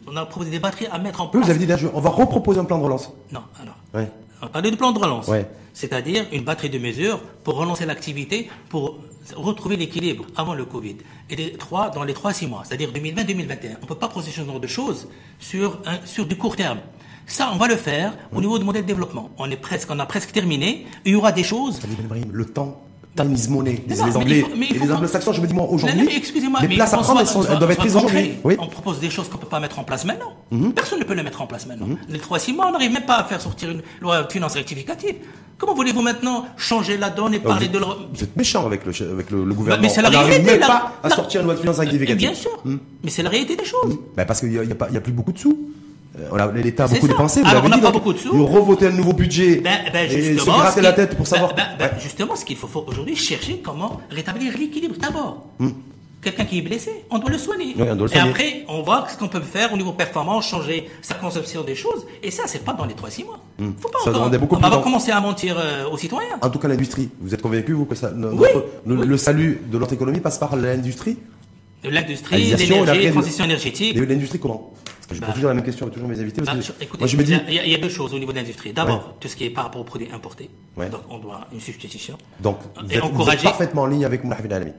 [0.07, 1.44] On a proposé des batteries à mettre en place.
[1.44, 3.11] vous avez dit, là, on va reproposer un plan de relance.
[3.33, 3.76] Non, alors.
[4.42, 5.31] On a parlé de plan de relance.
[5.72, 8.98] C'est-à-dire une batterie de mesures pour relancer l'activité, pour
[9.35, 10.96] retrouver l'équilibre avant le Covid.
[11.29, 13.76] Et les trois, dans les 3 à 6 mois, c'est-à-dire 2020-2021.
[13.79, 16.79] On ne peut pas procéder ce genre de choses sur, un, sur du court terme.
[17.26, 19.31] Ça, on va le faire au niveau du modèle de développement.
[19.37, 20.87] On, est presque, on a presque terminé.
[21.05, 21.81] Il y aura des choses
[22.33, 22.81] le temps.
[23.16, 24.40] Time is money, disent les Anglais.
[24.42, 26.07] faut- et les anglo-saxons, je me dis, moi, aujourd'hui.
[26.07, 28.33] les places à prendre, elles, doivent être prises aujourd'hui.
[28.44, 28.57] Oui.
[28.59, 30.35] On propose des choses qu'on ne peut pas mettre en place maintenant.
[30.50, 30.72] Mhm.
[30.74, 31.88] Personne ne peut les mettre en place maintenant.
[32.09, 35.14] Les 3-6 mois, on n'arrive même pas à faire sortir une loi de finances rectificative.
[35.59, 37.98] Comment voulez-vous maintenant changer la donne et vous, parler de leur...
[38.12, 39.83] vous êtes méchant avec le, avec le, le gouvernement.
[39.83, 42.18] mais c'est la On n'arrive réalité, même pas à sortir une loi de finances rectificative.
[42.18, 42.62] Bien sûr.
[42.66, 43.98] Mais c'est la réalité des choses.
[44.14, 45.59] Ben parce qu'il n'y a, a pas- il y a plus beaucoup de sous.
[46.18, 47.12] Euh, L'État a beaucoup ça.
[47.12, 47.42] dépensé.
[47.42, 48.35] Vous Alors, on n'a pas beaucoup de sous.
[48.35, 51.55] Ils ont revoté un nouveau budget Ben, ben, et se gratter la tête pour savoir.
[51.55, 51.90] ben, ben, Ouais.
[52.02, 55.47] Justement, ce qu'il faut, faut aujourd'hui chercher comment rétablir l'équilibre d'abord.
[55.59, 55.70] Hmm.
[56.22, 57.74] Quelqu'un qui est blessé, on doit le soigner.
[57.78, 58.30] Oui, on doit le et soigner.
[58.30, 62.05] après, on voit ce qu'on peut faire au niveau performance, changer sa conception des choses.
[62.22, 63.38] Et ça, c'est pas dans les 3-6 mois.
[63.59, 63.74] Faut pas Hmm.
[63.78, 66.38] Ça encore- demandait beaucoup on va commencer à mentir euh, aux citoyens.
[66.43, 67.11] En tout cas, l'industrie.
[67.20, 68.49] Vous êtes convaincu, vous, que ça, Oui.
[68.86, 69.07] le, Oui.
[69.07, 71.16] le salut de notre économie passe par l'industrie?
[71.84, 73.97] L'industrie, la l'énergie, ré- transition énergétique.
[73.97, 74.72] L'industrie comment?
[75.11, 76.42] Je pose toujours la même question à toujours mes invités.
[76.42, 77.78] Parce Bah, que je- écoutez, moi, je me dis, il y, a- il y a
[77.78, 78.72] deux choses au niveau de l'industrie.
[78.72, 80.50] D'abord, tout ce qui est par rapport aux produits importés.
[80.76, 80.88] Ouais.
[80.88, 82.18] Donc, on doit une substitution.
[82.40, 83.44] donc, vous êtes, vous êtes encourager.
[83.44, 84.72] parfaitement en ligne avec Moulay Habib Alami.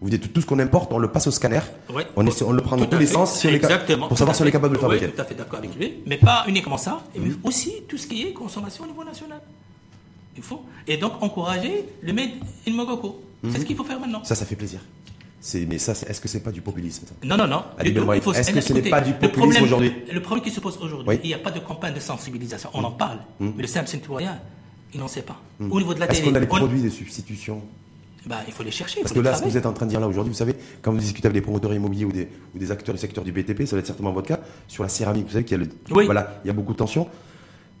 [0.00, 1.60] Vous dites tout ce qu'on importe, on le passe au scanner.
[1.92, 2.06] Ouais.
[2.14, 4.06] On, est, on le prend dans tous les sens si Exactement.
[4.08, 5.12] pour savoir si on est capable de le Oui, fabriquer.
[5.14, 5.94] tout à fait d'accord avec lui.
[6.06, 9.40] Mais pas uniquement ça, mais aussi tout ce qui est consommation au niveau national.
[10.36, 10.62] Il faut.
[10.86, 12.30] Et donc, encourager le made
[12.68, 13.22] in Morocco.
[13.50, 14.22] C'est ce qu'il faut faire maintenant.
[14.24, 14.80] Ça, ça fait plaisir.
[15.46, 17.12] C'est- Mais ça, est-ce que c'est pas du populisme ça?
[17.22, 17.64] Non, non, non.
[17.78, 19.92] Est-ce que ce n'est pas du populisme aujourd'hui?
[20.10, 21.20] Le problème qui se pose aujourd'hui, Oui.
[21.22, 22.70] il n'y a pas de campagne de sensibilisation.
[22.72, 23.18] On en parle.
[23.40, 24.38] Mais le simple citoyen,
[24.94, 25.36] il n'en sait pas.
[25.60, 27.60] Au niveau de la Est-ce qu'on a les on- produits de substitution?
[28.26, 29.02] Bah, il faut les chercher.
[29.02, 30.54] Parce que là, ce que vous êtes en train de dire là aujourd'hui, vous savez,
[30.80, 33.32] quand vous discutez avec des promoteurs immobiliers ou des, ou des acteurs du secteur du
[33.32, 35.64] BTP, ça va être certainement votre cas, sur la céramique, vous savez qu'il y a,
[35.64, 36.06] le, Oui.
[36.06, 37.06] voilà, il y a beaucoup de tensions.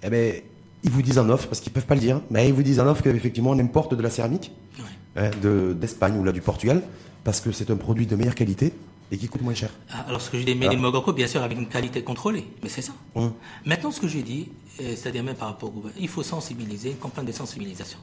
[0.02, 0.34] Eh ben,
[0.82, 2.78] ils vous disent en offre, parce qu'ils peuvent pas le dire, mais ils vous disent
[2.78, 4.84] en offre qu'effectivement on importe de la céramique Ouais.
[5.22, 6.82] hein, de- d'Espagne ou là du Portugal,
[7.24, 8.72] parce que c'est un produit de meilleure qualité
[9.10, 9.70] et qui coûte moins cher.
[9.90, 12.46] Ah, Alors, ce que je dis, Made in Morocco, bien sûr, avec une qualité contrôlée.
[12.62, 12.92] Mais c'est ça.
[13.14, 13.32] Hum.
[13.64, 14.48] Maintenant, ce que je dis,
[14.80, 17.98] euh, c'est-à-dire même par rapport au gouvernement, il faut sensibiliser, une campagne de sensibilisation.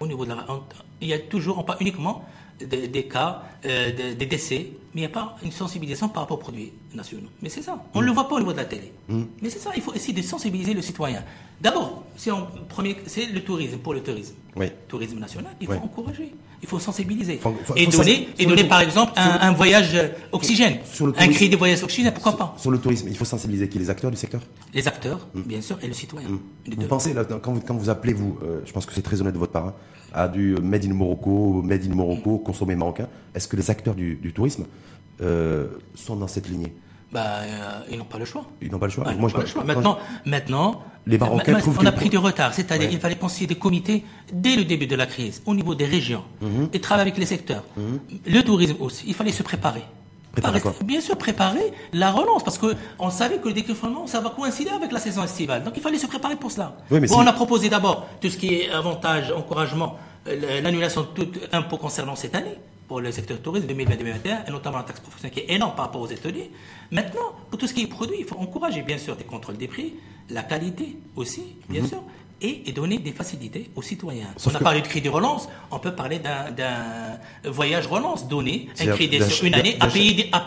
[0.00, 0.44] Au niveau de la.
[0.50, 0.62] on-
[1.00, 2.24] Il y a toujours, on parle uniquement
[2.58, 6.22] des, des cas, euh, des, des décès, mais il n'y a pas une sensibilisation par
[6.24, 7.28] rapport aux produits nationaux.
[7.42, 7.82] Mais c'est ça.
[7.94, 8.92] On ne le voit pas au niveau de la télé.
[9.08, 11.22] Mais c'est ça, il faut essayer de sensibiliser le citoyen.
[11.60, 14.34] D'abord, c'est le tourisme, pour le tourisme.
[14.56, 14.66] Oui.
[14.88, 16.32] Tourisme national, il faut encourager,
[16.62, 17.38] il faut sensibiliser.
[17.38, 20.78] Faut- faut- et faut donner, et par exemple un, voyage euh, oxygène.
[20.84, 22.54] Sur le un cri de voyage oxygène, pourquoi pas?
[22.56, 24.40] Sur le tourisme, il faut sensibiliser qui Les acteurs du secteur?
[24.72, 26.28] Les acteurs, bien sûr, et le citoyen.
[26.66, 26.86] Les Vous deux.
[26.86, 29.34] pensez, là, quand, vous, quand vous appelez, vous, euh, je pense que c'est très honnête
[29.34, 29.74] de votre part, hein,
[30.12, 34.14] à du Made in Morocco, Made in Morocco, consommé marocain, est-ce que les acteurs du,
[34.14, 34.66] du tourisme
[35.20, 36.72] euh, sont dans cette lignée?
[37.14, 38.44] Bah, euh, ils n'ont pas le choix.
[38.60, 39.62] Ils n'ont pas le choix Ah, Moi, pas le choix.
[39.62, 42.52] Maintenant, maintenant, Les Marocains ma- ma- trouvent on a pris du retard.
[42.52, 42.94] C'est-à-dire, Ouais.
[42.94, 46.24] il fallait constituer des comités dès le début de la crise, au niveau des régions,
[46.40, 46.70] Mhm.
[46.72, 47.62] et travailler avec les secteurs.
[48.26, 49.84] Le tourisme aussi, il fallait se préparer.
[50.32, 54.08] Préparer Pas quoi Bien sûr, préparer la relance, parce que on savait que le déconfinement,
[54.08, 55.62] ça va coïncider avec la saison estivale.
[55.62, 56.74] Donc, il fallait se préparer pour cela.
[56.90, 59.96] Oui, mais Bon, si- on a proposé d'abord tout ce qui est avantage, encouragement,
[60.26, 62.56] euh, l'annulation de tout impôt concernant cette année
[62.94, 66.00] pour le secteur tourisme 2020-2021, et notamment la taxe professionnelle qui est énorme par rapport
[66.02, 66.48] aux hôteliers.
[66.92, 69.66] Maintenant, pour tout ce qui est produit, il faut encourager bien sûr des contrôles des
[69.66, 69.94] prix,
[70.30, 72.04] la qualité aussi, bien sûr,
[72.40, 74.28] et, et donner des facilités aux citoyens.
[74.28, 74.34] Mhm.
[74.36, 77.18] Sauf on a que- parlé de crédit relance, on peut parler d'un-
[77.50, 80.46] voyage relance donné, un crédit sur une année à payer, à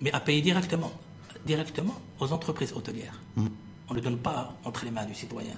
[0.00, 0.92] mais à directement,
[1.44, 3.20] directement aux entreprises hôtelières.
[3.36, 3.42] On
[3.90, 5.52] ne le donne pas entre les mains du citoyen.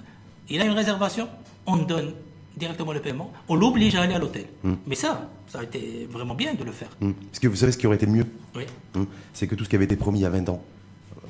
[0.49, 1.29] Il a une réservation,
[1.65, 2.11] on donne
[2.57, 4.45] directement le paiement, on l'oblige à aller à l'hôtel.
[4.85, 6.89] Mais ça, ça a été vraiment bien de le faire.
[7.01, 7.13] Hum.
[7.13, 8.25] Parce que vous savez ce qui aurait été mieux
[8.55, 8.63] Oui.
[8.95, 9.05] Hum.
[9.33, 10.61] C'est que tout ce qui avait été promis il y a 20 ans,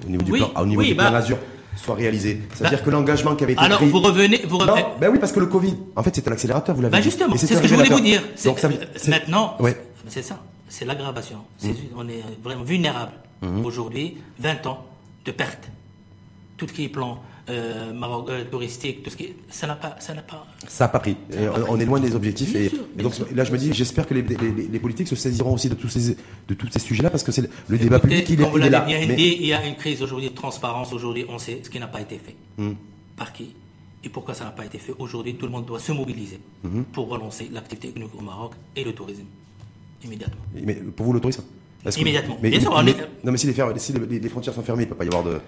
[0.05, 1.37] au niveau du Oui, plan, au niveau oui, du plan bah- Azur,
[1.75, 2.41] soit réalisé.
[2.53, 3.89] C'est-à-dire Bah- que l'engagement qui avait été Alors, pris...
[3.89, 4.81] vous revenez, vous revenez.
[4.81, 7.03] Non, ben oui, parce que le Covid, en fait, c'était l'accélérateur, vous l'avez Ben dit.
[7.03, 8.23] justement, c'est ce que je voulais vous dire.
[8.45, 8.69] Donc, ça
[9.07, 9.79] Maintenant, Ouais.
[10.07, 11.39] c'est ça, c'est l'aggravation.
[11.57, 13.11] C'est- On est vraiment vulnérable.
[13.63, 14.85] Aujourd'hui, 20 ans
[15.25, 15.69] de perte.
[16.57, 19.95] Tout ce qui est plan euh, Maroc, euh, touristique, tout ce qui ça n'a pas,
[19.99, 20.45] ça n'a pas.
[20.67, 21.15] Ça n'a pas pris.
[21.15, 21.61] Pas on- pris.
[21.69, 22.51] On est loin des objectifs.
[22.53, 23.27] Bien et, sûr, et bien donc sûr.
[23.33, 25.75] là, je me dis, j'espère que les, les- les- les politiques se saisiront aussi de
[25.75, 26.15] tous ces,
[26.47, 28.69] de tous ces sujets-là, parce que c'est le, le débat public, il est, il est
[28.69, 28.81] là.
[28.81, 30.93] bien Mais- dit, il y a une crise aujourd'hui de transparence.
[30.93, 32.35] Aujourd'hui, on sait ce qui n'a pas été fait.
[32.57, 32.73] Hmm.
[33.17, 33.53] Par qui
[34.03, 34.93] Et pourquoi ça n'a pas été fait?
[34.97, 36.83] Aujourd'hui, tout le monde doit se mobiliser Hmm.
[36.93, 39.23] pour relancer l'activité économique au Maroc et le tourisme.
[40.05, 40.41] Immédiatement.
[40.53, 41.43] mais pour vous, le tourisme
[41.83, 42.37] que- Immédiatement.
[42.41, 44.53] mais- Bien sûr, on mais- est- Non, mais si les, fer- si les- les frontières
[44.55, 45.39] sont fermées, il ne peut pas y avoir de.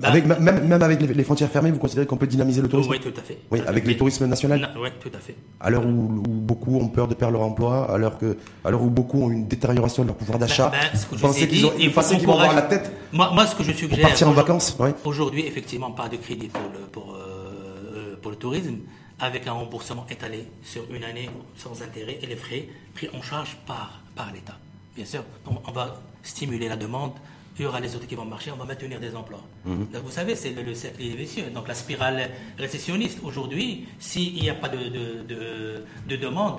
[0.00, 2.68] Bah- avec, même, même avec les, les frontières fermées, vous considérez qu'on peut dynamiser le
[2.68, 3.38] tourisme Oui, tout à fait.
[3.52, 5.36] Oui, Tout avec le tourisme national Oui, tout à fait.
[5.60, 8.70] À l'heure où, où beaucoup ont peur de perdre leur emploi, à l'heure que, à
[8.72, 11.20] l'heure où beaucoup ont une détérioration de leur pouvoir d'achat, Ben, ben, ce que vous
[11.20, 13.70] pensez qu'ils ont- vous pensez qu'ils vont avoir la tête Moi, moi, ce que je
[13.70, 14.00] pour suggère.
[14.08, 14.94] partir en vacances ouais.
[15.04, 18.78] Aujourd'hui, effectivement, pas de crédit pour le, pour, euh, pour le tourisme,
[19.20, 23.56] avec un remboursement étalé sur une année sans intérêt et les frais pris en charge
[23.64, 24.56] par, par l'État.
[24.96, 27.12] Bien sûr, on, on va stimuler la demande,
[27.58, 29.42] il y aura les autres qui vont marcher, on va maintenir des emplois.
[29.64, 29.88] Mhm.
[29.92, 31.44] Donc, vous savez, c'est le, le cercle vicieux.
[31.54, 36.58] Donc la spirale récessionniste, aujourd'hui, s'il n'y a pas de, de, de, de demande,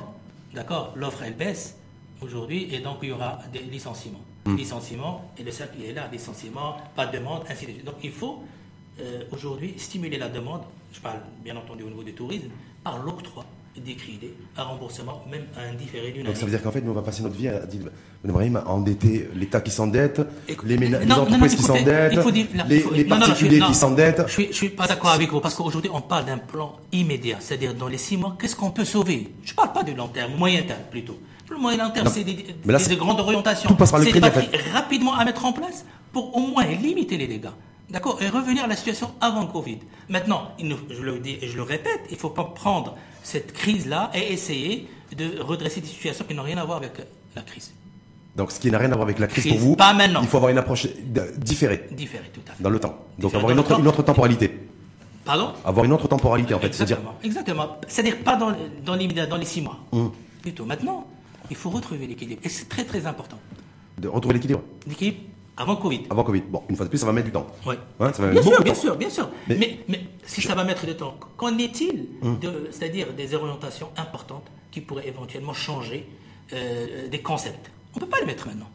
[0.54, 1.78] d'accord, l'offre elle baisse
[2.22, 4.22] aujourd'hui et donc il y aura des licenciements.
[4.46, 4.58] Mhm.
[4.58, 7.86] Licenciements, et le cercle il est là, licenciements, pas de demande, ainsi de suite.
[7.86, 8.44] Donc il faut
[9.02, 10.62] euh, aujourd'hui stimuler la demande,
[10.94, 12.50] je parle bien entendu au niveau du tourisme,
[12.84, 13.44] par l'octroi
[13.82, 16.96] crédits, un remboursement, même un différé d'une Donc ça veut dire qu'en fait, nous, on
[16.96, 17.82] va passer notre vie à dire,
[18.24, 20.22] Madame à endetter l'État qui s'endette,
[20.64, 22.20] les, les entreprises non, qui s'endettent,
[22.68, 24.24] les, les particuliers non, qui s'endettent.
[24.28, 27.38] Je suis, je suis pas d'accord avec vous parce qu'aujourd'hui on parle d'un plan immédiat,
[27.40, 29.34] c'est-à-dire dans les six mois, qu'est-ce qu'on peut sauver?
[29.44, 31.20] Je parle pas du long terme, moyen terme plutôt.
[31.50, 33.70] Le moyen terme, c'est des, grandes orientations.
[33.78, 34.58] C'est en fait.
[34.74, 37.50] rapidement à mettre en place pour au moins limiter les dégâts.
[37.90, 39.80] D'accord Et revenir à la situation avant Covid.
[40.10, 42.96] Maintenant, il nous- je le dis et je le répète, il ne faut pas prendre
[43.24, 46.94] cette crise-là et essayer de redresser des situations qui n'ont rien à voir avec
[47.36, 47.74] la crise.
[48.36, 50.22] Donc, ce qui n'a rien à voir avec la crise, Crise, pour vous, pas maintenant.
[50.22, 50.88] il faut avoir une approche
[51.38, 52.62] différée Différé, tout à fait.
[52.64, 52.90] dans le temps.
[53.18, 53.80] Donc, Différée avoir une autre, temps.
[53.80, 54.60] une autre temporalité.
[55.24, 55.54] Pardon?
[55.64, 56.68] Avoir une autre temporalité, en fait.
[56.68, 57.14] Exactement.
[57.24, 57.78] Exactement.
[57.88, 58.52] C'est-à-dire pas dans,
[58.84, 59.78] dans l'immédiat, dans les six mois.
[59.92, 60.12] Hum.
[60.42, 60.66] Plutôt.
[60.66, 61.08] Maintenant,
[61.50, 62.42] il faut retrouver l'équilibre.
[62.44, 63.38] Et c'est très très important.
[63.98, 65.18] de retrouver l'équilibre L'équilibre
[65.58, 66.04] avant Covid.
[66.10, 66.42] avant Covid.
[66.50, 67.48] Bon, une fois de plus, ça va mettre du temps.
[67.66, 67.78] Ouais.
[68.00, 68.80] Hein, ça va Bien sûr, bien temps.
[68.80, 69.30] sûr, bien sûr.
[69.48, 72.08] Mais- Mais, mais, si ça va mettre du temps, qu'en est-il
[72.42, 76.08] de, c'est-à-dire des orientations importantes qui pourraient éventuellement changer
[76.54, 77.72] euh, des concepts?
[77.94, 78.70] On ne peut pas les mettre maintenant.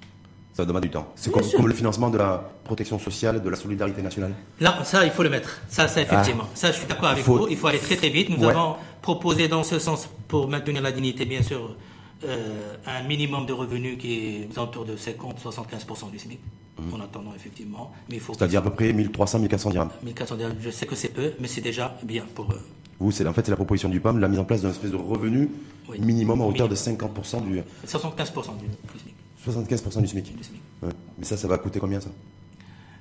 [0.53, 1.07] Ça demande du temps.
[1.15, 4.35] C'est comme, le financement de la protection sociale, de la solidarité nationale.
[4.59, 5.61] Là, ça, il faut le mettre.
[5.69, 6.45] Ça, ça effectivement.
[6.55, 7.49] Ça, je suis d'accord avec Faut- vous.
[7.49, 8.29] Il faut aller très très vite.
[8.31, 8.51] Nous Ouais.
[8.51, 11.77] avons proposé dans ce sens, pour maintenir la dignité, bien sûr,
[12.25, 16.41] euh, un minimum de revenus qui est aux alentours de 50-75% du SMIC.
[16.93, 17.93] En attendant, effectivement.
[18.11, 19.91] C'est-à-dire à peu près 1300, 1400 dirhams.
[20.03, 22.61] 1400 dirhams, je sais que c'est peu, mais c'est déjà bien pour eux.
[22.99, 24.91] Vous, c'est en fait c'est la proposition du PAM, la mise en place d'un espèce
[24.91, 25.49] de revenu
[25.89, 25.99] Oui.
[26.01, 27.11] minimum à hauteur de Minimum.
[27.17, 28.67] 50% du 75% du,
[29.01, 29.15] SMIC.
[29.47, 30.37] 75% du SMIC.
[30.37, 30.61] du SMIC.
[30.83, 30.89] Ouais.
[31.19, 32.11] Mais ça, ça va coûter combien ça?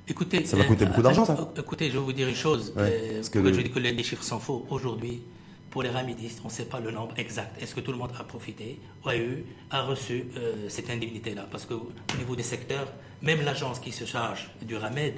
[0.07, 1.33] Écoutez, Ça va coûter beaucoup d'argent, ça?
[1.39, 2.73] euh, Écoutez, je vais vous dire une chose.
[2.75, 4.65] Ouais, euh, parce que le- je dis que les chiffres sont faux.
[4.69, 5.21] Aujourd'hui,
[5.69, 7.61] pour les ramidistes, on ne sait pas le nombre exact.
[7.61, 11.47] Est-ce que tout le monde a profité, ou a eu, a reçu euh, cette indemnité-là?
[11.51, 12.91] Parce que au niveau des secteurs,
[13.21, 15.15] même l'agence qui se charge du RAMED,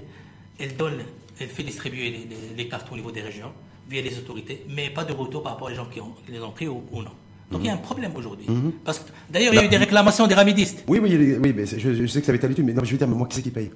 [0.59, 0.99] elle donne,
[1.39, 3.51] elle fait distribuer les, les- les cartes au niveau des régions
[3.89, 6.51] via les autorités, mais pas de retour par rapport aux gens qui, ont, les ont
[6.51, 7.11] pris ou, ou non.
[7.51, 8.45] Donc il y a un problème aujourd'hui.
[8.85, 10.83] Parce que d'ailleurs, il y a eu des réclamations des ramidistes.
[10.87, 12.91] Oui, oui, oui, mais je, je sais que ça va être habitué, mais non, je
[12.91, 13.69] veux dire, mais moi, qui c'est qui paye?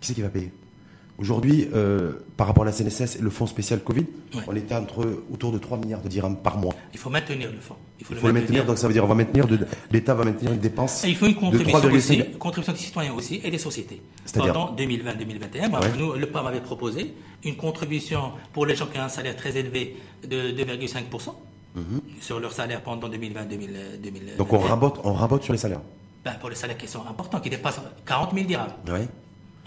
[0.00, 0.52] Qui c'est qui va payer?
[1.18, 4.04] Aujourd'hui, euh, par rapport à la CNSS et le fonds spécial Covid,
[4.34, 4.42] Ouais.
[4.46, 6.74] on était entre autour de 3 milliards de dirhams par mois.
[6.92, 7.76] Il faut maintenir le fonds.
[7.98, 9.46] Il faut le maintenir, donc ça veut dire on va maintenir,
[9.90, 13.14] l'État va maintenir une dépense Et il faut une contribution 3,5 aussi, contribution des citoyens
[13.14, 14.02] aussi et des sociétés.
[14.26, 15.86] C'est-à-dire Pendant 2020-2021, moi, Ouais.
[15.98, 17.14] nous, le PAM avait proposé
[17.44, 19.96] une contribution pour les gens qui ont un salaire très élevé
[20.28, 21.34] de 2,5%
[22.20, 24.32] sur leur salaire pendant 2020-2021.
[24.32, 24.36] Mhm.
[24.36, 25.80] Donc on rabote, on rabote sur les salaires.
[26.24, 28.68] Ben, pour les salaires qui sont importants, qui dépassent 40 000 dirhams.
[28.88, 29.06] Oui.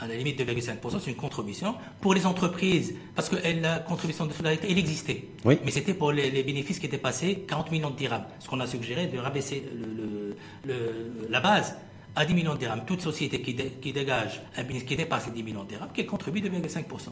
[0.02, 1.76] À la limite 2,5%, c'est une contribution.
[2.00, 5.26] Pour les entreprises, parce que elle, la contribution de solidarité, elle existait.
[5.44, 5.60] Oui.
[5.66, 8.24] Mais c'était pour les, les bénéfices qui étaient passés 40 millions de dirhams.
[8.40, 11.76] Ce qu'on a suggéré de rabaisser le- le- le- la base
[12.16, 12.86] à 10 millions de dirhams.
[12.86, 15.90] Toute société qui, dé- qui dégage un bénéfice qui dépasse les 10 millions de dirhams,
[15.94, 17.10] qu'elle contribue 2,5%.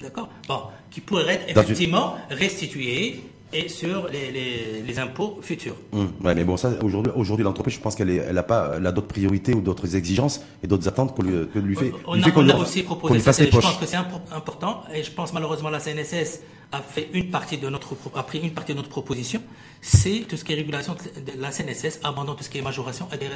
[0.00, 0.28] D'accord?
[0.48, 0.60] Bon,
[0.90, 3.20] qui pourrait être effectivement restitué
[3.52, 5.76] et sur les, les- les impôts futurs.
[5.92, 8.72] Hum, ouais, mais bon, ça, aujourd'hui, aujourd'hui, l'entreprise, je pense qu'elle est- elle a pas,
[8.76, 11.92] elle a d'autres priorités ou d'autres exigences et d'autres attentes qu'on lui, que lui fait,
[12.06, 13.32] On lui a, fait qu'on on lui- a aussi proposé ça.
[13.32, 16.40] Je pense que c'est impor- important et je pense malheureusement la CNSS
[16.72, 19.40] a fait une partie de notre a pris une partie de notre proposition.
[19.80, 23.06] C'est tout ce qui est régulation de la CNSS abandonne tout ce qui est majoration
[23.12, 23.26] et des,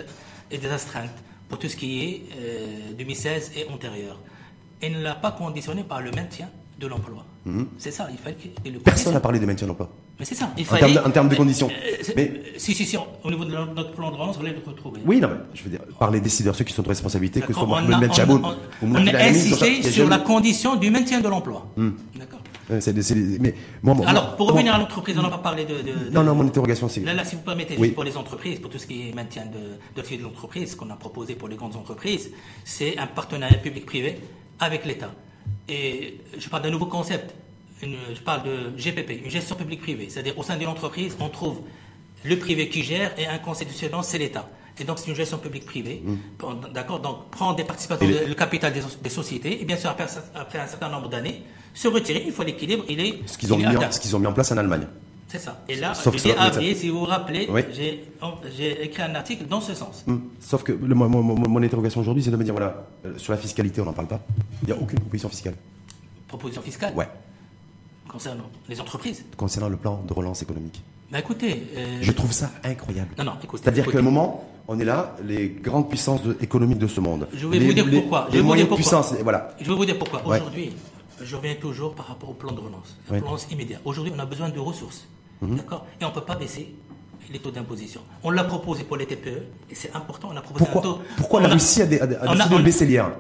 [0.51, 1.11] et des astreintes
[1.49, 2.67] pour tout ce qui est euh,
[2.99, 4.19] 2016 et antérieur.
[4.83, 6.49] Et ne l'a pas conditionné par le maintien
[6.79, 7.25] de l'emploi.
[7.79, 8.79] C'est ça, il fallait le Mhm.
[8.81, 9.89] Personne n'a parlé de maintien d'emploi.
[10.19, 10.53] Mais c'est ça.
[10.59, 11.69] Il En fallait, termes de- en termes de conditions.
[11.71, 14.53] Euh, Mais- si, si, si, on- au niveau de notre plan de relance, on voulait
[14.53, 15.01] le retrouver.
[15.07, 17.47] Oui, non, mais je veux dire, par les décideurs, ceux qui sont de responsabilité, que
[17.49, 20.19] ce soit D'accord, Mohamed on on- Chaboun on- on Mohamed a insisté a sur la
[20.19, 21.67] condition du maintien de l'emploi.
[22.17, 22.41] D'accord.
[22.81, 25.65] C'est des- mais moi, moi- Alors, pour moi- revenir à l'entreprise, on n'a pas parlé
[25.65, 27.01] de, de- de- Non, non, mon interrogation, c'est.
[27.01, 27.93] Là, là, si vous permettez, Oui.
[27.93, 30.91] pour les entreprises, pour tout ce qui est maintien de, de de l'entreprise, ce qu'on
[30.91, 32.31] a proposé pour les grandes entreprises,
[32.67, 34.21] c'est un partenariat public-privé
[34.61, 35.11] avec l'État.
[35.69, 37.35] Et je parle d'un nouveau concept.
[37.83, 40.09] Une- je parle de GPP, une gestion publique-privée.
[40.11, 41.61] C'est-à-dire, au sein d'une entreprise, on trouve
[42.25, 44.49] le privé qui gère et un conseil de surveillance, c'est l'État.
[44.81, 46.03] Et donc, c'est une gestion publique-privée.
[46.39, 49.91] Bon, D'accord Donc, prendre des participations, les- le capital des, des sociétés, et bien sûr,
[49.91, 51.43] après, après un certain nombre d'années,
[51.75, 52.23] se retirer.
[52.27, 52.85] Il faut l'équilibre.
[52.89, 53.19] Il est.
[53.39, 54.87] Qu'ils ont, ce qu'ils ont mis en place en Allemagne?
[55.29, 55.61] C'est ça.
[55.69, 57.61] Et là, Sauf que ça- avril, si vous vous rappelez, Oui.
[57.75, 60.05] j'ai écrit un article dans ce sens.
[60.09, 60.23] Hum.
[60.41, 63.13] Sauf que le- mon, mon- mon- mon interrogation aujourd'hui, c'est de me dire voilà, euh,
[63.19, 64.21] sur la fiscalité, on n'en parle pas.
[64.63, 65.55] Il n'y a aucune proposition fiscale.
[66.29, 67.09] Proposition fiscale Ouais.
[68.09, 69.25] concernant les entreprises.
[69.37, 70.83] Concernant le plan de relance économique.
[71.13, 73.11] Bah écoutez, euh, Je trouve ça incroyable.
[73.19, 73.63] non, non, écoutez.
[73.65, 77.29] C'est-à-dire qu'à un moment, on est là, les grandes puissances de- économiques de ce monde.
[77.35, 78.27] Je vais les, vous dire les- pourquoi.
[78.29, 79.03] Je Les vais vous dire pourquoi.
[79.23, 79.49] voilà.
[79.61, 80.27] Je vais vous dire pourquoi.
[80.27, 80.37] Ouais.
[80.39, 80.73] Aujourd'hui,
[81.23, 82.97] je reviens toujours par rapport au plan de relance.
[83.11, 83.19] Ouais.
[83.19, 83.79] plan de relance immédiat.
[83.85, 85.07] Aujourd'hui, on a besoin de ressources.
[85.41, 85.57] Mhm.
[85.57, 86.75] D'accord Et on ne peut pas baisser
[87.33, 88.01] les taux d'imposition.
[88.23, 90.99] On l'a proposé pour les TPE, et c'est important, on a proposé un Pourquoi, taux.
[91.17, 93.11] pourquoi on la a- Russie a, dé- a- a décidé on- de baisser l'IR?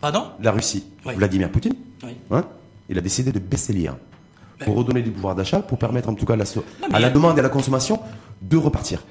[0.00, 0.24] Pardon?
[0.40, 1.14] La Russie, Oui.
[1.14, 2.16] Vladimir Poutine, Oui.
[2.30, 2.44] hein,
[2.88, 3.96] il a décidé de baisser l'IR.
[4.64, 6.62] Pour redonner du pouvoir d'achat, pour permettre en tout cas la Non,
[6.94, 7.98] à la demande et à la consommation
[8.40, 9.02] de repartir.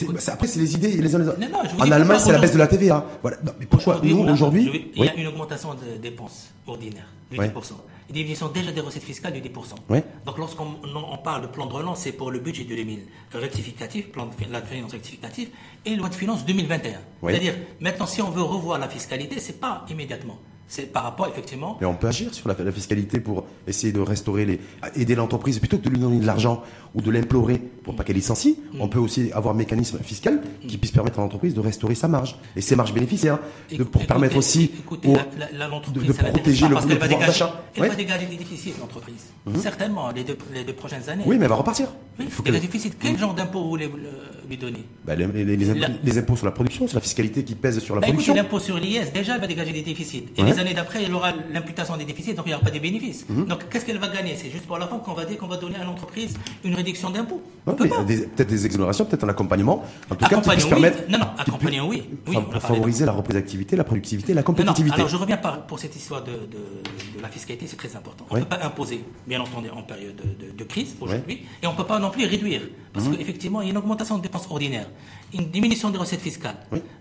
[0.00, 0.88] Écoute- c'est- après, c'est les idées.
[0.90, 1.38] Les uns les autres.
[1.78, 3.04] En Allemagne, c'est la baisse de la TVA.
[3.22, 3.36] Voilà.
[3.44, 5.06] Non, mais pourquoi nous, aujourd'hui Il Oui.
[5.06, 7.48] y a une augmentation des dépenses ordinaires de Ouais.
[7.48, 7.74] 10%.
[7.74, 9.74] Et des diminutions déjà des recettes fiscales de 10%.
[9.88, 10.04] Ouais.
[10.26, 13.00] Donc lorsqu'on on- parle de plan de relance, c'est pour le budget de 2000
[13.32, 15.48] rectificatif, plan de la finance rectificative,
[15.84, 16.92] et loi de finances 2021.
[17.22, 17.32] Ouais.
[17.32, 20.38] C'est-à-dire, maintenant, si on veut revoir la fiscalité, c'est pas immédiatement.
[20.66, 21.76] C'est par rapport, effectivement.
[21.80, 24.60] Mais on peut agir sur la, la fiscalité pour essayer de restaurer les.
[24.96, 26.62] aider l'entreprise plutôt que de lui donner de l'argent
[26.94, 28.58] ou de l'implorer pour pas qu'elle licencie.
[28.72, 28.80] Mm.
[28.80, 32.08] On peut aussi avoir un mécanisme fiscal qui puisse permettre à l'entreprise de restaurer sa
[32.08, 33.38] marge et ses marges bénéficiaires.
[33.70, 36.86] de- pour Écoutez, permettre aussi écoutez, aux- la- la- la- l'entreprise, de, protéger le, parce
[36.86, 37.64] le pouvoir d'achat.
[37.74, 37.88] Elle Ouais.
[37.88, 39.26] va dégager des déficits, l'entreprise.
[39.60, 41.24] Certainement, les deux, les deux prochaines années.
[41.26, 41.88] Oui, mais elle va repartir.
[42.18, 42.92] Oui, Il faut des déficits.
[42.98, 44.84] Quel genre d'impôt vous voulez euh, lui donner?
[45.04, 47.54] Bah, les, les- les impôts, La- les impôts sur la production, c'est la fiscalité qui
[47.54, 48.34] pèse sur la Bah, production.
[48.34, 50.24] l'impôt sur l'IS, déjà, elle va dégager des déficits.
[50.36, 50.50] Et Ouais.
[50.52, 53.26] les années d'après, il aura l'imputation des déficits, donc il n'y aura pas de bénéfices.
[53.28, 53.46] Mhm.
[53.46, 54.36] Donc, qu'est-ce qu'elle va gagner?
[54.36, 57.10] C'est juste pour la fin qu'on va dire qu'on va donner à l'entreprise une réduction
[57.10, 57.42] d'impôts.
[57.64, 59.82] Peut Peut-être des exonérations, peut-être un accompagnement.
[60.10, 60.70] En tout cas, qui puisse oui.
[60.70, 60.98] permettre.
[61.08, 62.02] Non, non, puisse- oui.
[62.28, 64.96] Oui, on favoriser la reprise d'activité, la productivité, la Non, non, compétitivité.
[64.96, 68.26] alors je reviens par, pour cette histoire de, de- de la fiscalité, c'est très important.
[68.30, 68.46] On ne Oui.
[68.46, 70.20] peut pas imposer, bien entendu, en période
[70.56, 72.62] de, crise aujourd'hui, et on ne peut pas non plus réduire,
[72.92, 73.16] parce Mhm.
[73.16, 74.88] qu'effectivement, il y a une augmentation de dépenses ordinaires,
[75.32, 76.56] une diminution des recettes fiscales.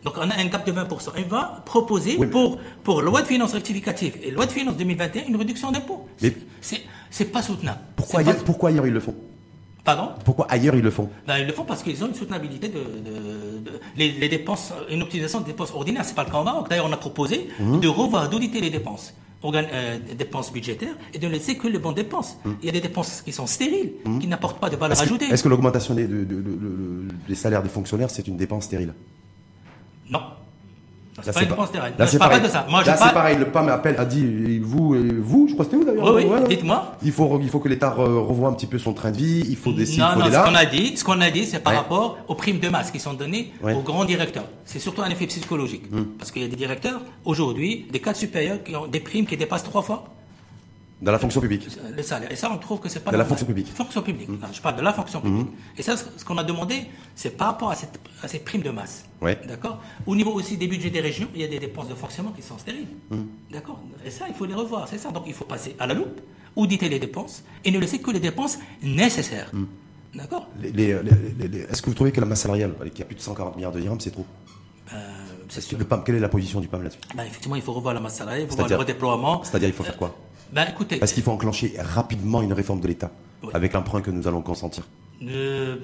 [0.05, 1.11] Donc on a un gap de 20%.
[1.17, 5.35] On va proposer pour, pour loi de finances rectificative et loi de finances 2021 une
[5.35, 6.07] réduction d'impôts.
[7.09, 7.79] C'est pas soutenable.
[7.95, 9.15] Pourquoi pas- ailleurs, pourquoi ailleurs ils le font?
[9.83, 12.69] Pardon Pourquoi ailleurs ils le font ben, ils le font parce qu'ils ont une soutenabilité
[12.69, 16.05] de, de- de- les, les dépenses, une optimisation des dépenses ordinaires.
[16.05, 16.69] C'est pas le cas au Maroc.
[16.69, 17.81] D'ailleurs, on a proposé Mhm.
[17.81, 21.79] de revoir, d'auditer les dépenses, organ- euh, dépenses budgétaires, et de ne laisser que les
[21.79, 22.37] bonnes dépenses.
[22.61, 25.03] Il y a des dépenses qui sont stériles, qui n'apportent pas de valeur Mhm.
[25.03, 25.25] Ajoutée.
[25.25, 28.63] est-ce que l'augmentation des, de- de- de- de- des salaires des fonctionnaires, c'est une dépense
[28.65, 28.93] stérile?
[30.09, 30.21] Non.
[31.25, 31.93] Là, C'est pas une stérile.
[31.97, 32.41] là, je parle pas pareil.
[32.47, 32.65] de ça.
[32.69, 33.37] Moi, je Là, c'est pareil.
[33.37, 36.13] Le PAM appelle, a dit, vous, et vous, je crois que c'était vous d'ailleurs.
[36.15, 36.95] Oui, oui, dites-moi.
[37.03, 39.43] Il faut, il faut que l'État re- revoie un petit peu son train de vie.
[39.49, 41.45] Il faut des Non, faut non, des ce qu'on a dit, ce qu'on a dit,
[41.45, 41.79] c'est par Ouais.
[41.79, 43.73] rapport aux primes de masse qui sont données Ouais.
[43.73, 44.45] aux grands directeurs.
[44.65, 45.89] C'est surtout un effet psychologique.
[45.91, 46.03] Hmm.
[46.19, 49.37] Parce qu'il y a des directeurs, aujourd'hui, des cadres supérieurs qui ont des primes qui
[49.37, 50.05] dépassent trois fois
[51.03, 51.67] Dans la fonction publique.
[51.95, 52.31] le salaire.
[52.31, 53.67] Et ça, on trouve que c'est pas De la fonction publique.
[53.67, 54.29] Fonction publique.
[54.29, 55.47] Non, je parle de la fonction publique.
[55.77, 58.69] Et ça, ce qu'on a demandé, c'est par rapport à cette, à cette prime de
[58.69, 59.03] masse.
[59.21, 59.37] Ouais.
[59.47, 59.81] D'accord?
[60.05, 62.41] Au niveau aussi des budgets des régions, il y a des dépenses de fonctionnement qui
[62.41, 62.87] sont stériles.
[63.09, 63.23] Hmm.
[63.51, 63.79] D'accord?
[64.05, 64.87] Et ça, il faut les revoir.
[64.87, 65.11] C'est ça.
[65.11, 66.21] Donc, il faut passer à la loupe,
[66.55, 69.49] auditer les dépenses et ne laisser que les dépenses nécessaires.
[69.53, 69.65] Hmm.
[70.15, 70.47] D'accord?
[70.61, 73.05] Les- les- les- les- les- Est-ce que vous trouvez que la masse salariale, qui a
[73.05, 74.25] plus de 140 milliards de dirhams, c'est trop?
[74.93, 74.97] Euh,
[75.49, 75.77] C'est sûr.
[75.77, 76.99] Le PAM, Quelle est la position du PAM là-dessus?
[77.15, 79.43] Ben, effectivement, il faut revoir la masse salariale, il faut voir le redéploiement.
[79.43, 80.15] C'est-à-dire, il faut faire quoi?
[80.69, 83.11] Écoutez, Parce qu'il faut enclencher rapidement une réforme de l'État,
[83.43, 83.49] Oui.
[83.53, 84.83] avec l'emprunt que nous allons consentir,
[85.23, 85.77] euh,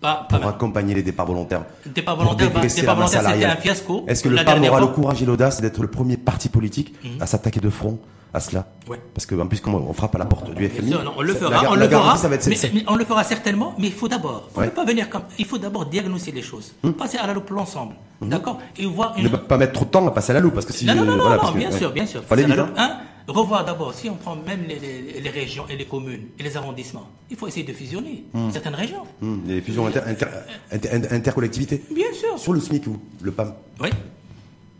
[0.00, 1.64] pas, pas pour accompagner les départs volontaires.
[1.86, 4.04] Départ volontaire, bah, départ volontaire, c'était un fiasco.
[4.08, 7.20] Est-ce que le PAM aura le courage et l'audace d'être le premier parti politique Mhm.
[7.22, 7.98] à s'attaquer de front
[8.34, 8.98] à cela Ouais.
[9.14, 11.22] Parce qu'en plus, comme on frappe à la porte du Bien FMI, sûr, non, on
[11.22, 13.04] le fera, on la le fera, garantie, ça va être mais, celle- mais on le
[13.04, 14.68] fera certainement, mais il faut d'abord, on Ouais.
[14.70, 18.58] pas venir comme, il faut d'abord diagnostiquer les choses, passer à la loupe l'ensemble, d'accord,
[18.78, 19.24] et voir une.
[19.24, 20.94] Ne pas mettre trop de temps à passer à la loupe, parce que si non,
[20.94, 21.78] non, non, non, voilà, non, parce que- bien ouais.
[21.78, 22.22] sûr, bien sûr.
[22.24, 22.98] Fallait vite, hein.
[23.28, 26.56] Revoir d'abord, si on prend même les, les- les régions et les communes et les
[26.56, 28.50] arrondissements, il faut essayer de fusionner Hmm.
[28.50, 29.04] certaines régions.
[29.22, 30.26] Hum, les fusions inter- inter-
[30.72, 31.82] inter- inter- intercollectivités.
[31.94, 32.38] Bien sûr.
[32.38, 33.54] Sur le SMIC, vous, le PAM.
[33.80, 33.88] Oui.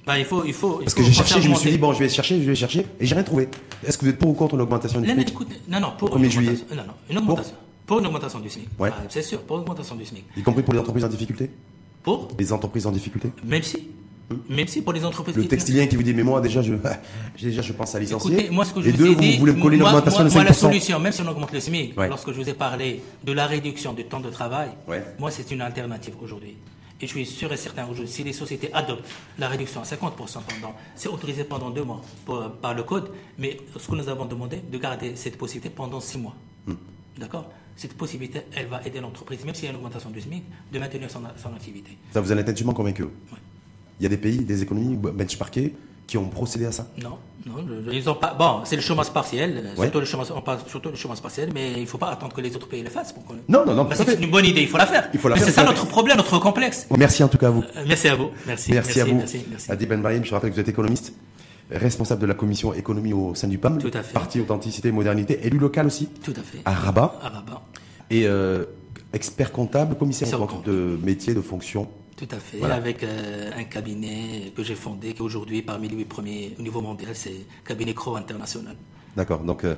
[0.04, 0.78] Ben, il faut, il faut.
[0.80, 2.46] il Parce faut que j'ai cherché, je me suis dit, bon, je vais chercher, je
[2.48, 3.48] vais chercher, et j'ai rien trouvé.
[3.86, 5.32] Est-ce que vous êtes pour ou contre l'augmentation du SMIC
[5.68, 6.50] non, non, pour 1er une juillet.
[6.50, 7.54] augmentation- Non, non, une augmentation.
[7.86, 8.68] Pour une augmentation du SMIC.
[8.80, 8.90] Ouais.
[8.92, 10.24] Ah, c'est sûr, pour une augmentation du SMIC.
[10.36, 11.50] Y compris pour les entreprises en difficulté?
[12.02, 12.28] Pour?
[12.36, 13.30] Les entreprises en difficulté?
[13.44, 13.88] Même si.
[14.48, 15.36] Même si pour les entreprises.
[15.36, 16.74] Le textilien qui vous dit, mais moi, déjà, je,
[17.42, 18.32] déjà, je pense à licencier.
[18.34, 20.20] Écoutez, moi, ce que je et vous deux, ai vous voulez coller une moi, augmentation
[20.20, 20.46] moi, de moi, 5%.
[20.46, 22.08] la solution, même si on augmente le SMIC, Ouais.
[22.08, 25.04] lorsque je vous ai parlé de la réduction du temps de travail, Ouais.
[25.18, 26.56] moi, c'est une alternative aujourd'hui.
[27.00, 29.04] Et je suis sûr et certain aujourd'hui, si les sociétés adoptent
[29.38, 33.56] la réduction à 50% pendant, c'est autorisé pendant deux mois pour- par le code, mais
[33.76, 36.36] ce que nous avons demandé, de garder cette possibilité pendant six mois.
[36.66, 36.74] Hmm.
[37.18, 37.50] D'accord?
[37.74, 40.78] Cette possibilité, elle va aider l'entreprise, même s'il y a une augmentation du SMIC, de
[40.78, 41.90] maintenir son, son activité.
[42.12, 43.08] Ça vous en êtes intimement convaincu Ouais.
[44.02, 45.76] Il y a des pays, des économies benchmarkées
[46.08, 47.54] qui ont procédé à ça Non, non,
[47.92, 48.34] ils ont pas.
[48.36, 49.84] Bon, c'est le chômage partiel, Ouais.
[49.84, 52.40] surtout, le chômage, on parle surtout chômage partiel, mais il ne faut pas attendre que
[52.40, 53.12] les autres pays le fassent.
[53.12, 55.08] Pour Non, non, non, que c'est une bonne idée, il faut la faire.
[55.14, 56.88] Il faut la mais faire, c'est ça notre problème, notre complexe.
[56.98, 57.62] Merci en tout cas à vous.
[57.76, 58.30] Euh, Merci à vous.
[58.44, 58.72] Merci.
[58.72, 59.14] Merci, à vous.
[59.14, 59.70] Merci, merci.
[59.70, 61.12] Adib Ben Brahim, je rappelle que vous êtes économiste,
[61.70, 64.12] responsable de la commission économie au sein du PAM, Tout à fait.
[64.12, 66.58] parti authenticité et modernité, élu local aussi, Tout à fait.
[66.64, 67.62] à Rabat, À Rabat.
[68.10, 68.64] et euh,
[69.12, 70.66] expert comptable, commissaire compte.
[70.66, 71.86] de métier, de fonction.
[72.22, 72.58] Tout à fait.
[72.58, 72.76] Voilà.
[72.76, 76.80] Avec euh, un cabinet que j'ai fondé, qui aujourd'hui, parmi les huit premiers au niveau
[76.80, 77.34] mondial, c'est
[77.66, 78.76] Cabinet Crow International.
[79.16, 79.74] D'accord, donc, euh,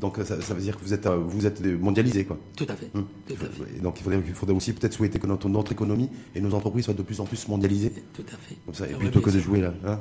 [0.00, 2.38] donc euh, ça, ça veut dire que vous êtes, vous êtes mondialisé, quoi.
[2.56, 2.88] Tout à fait.
[2.92, 3.76] Tout à fait.
[3.76, 6.52] Et donc il faudrait, il faudrait aussi peut-être souhaiter que notre, notre économie et nos
[6.54, 7.92] entreprises soient de plus en plus mondialisées.
[8.14, 8.56] Tout à fait.
[8.64, 9.72] Comme ça, et plutôt que de jouer là.
[9.86, 10.00] hein,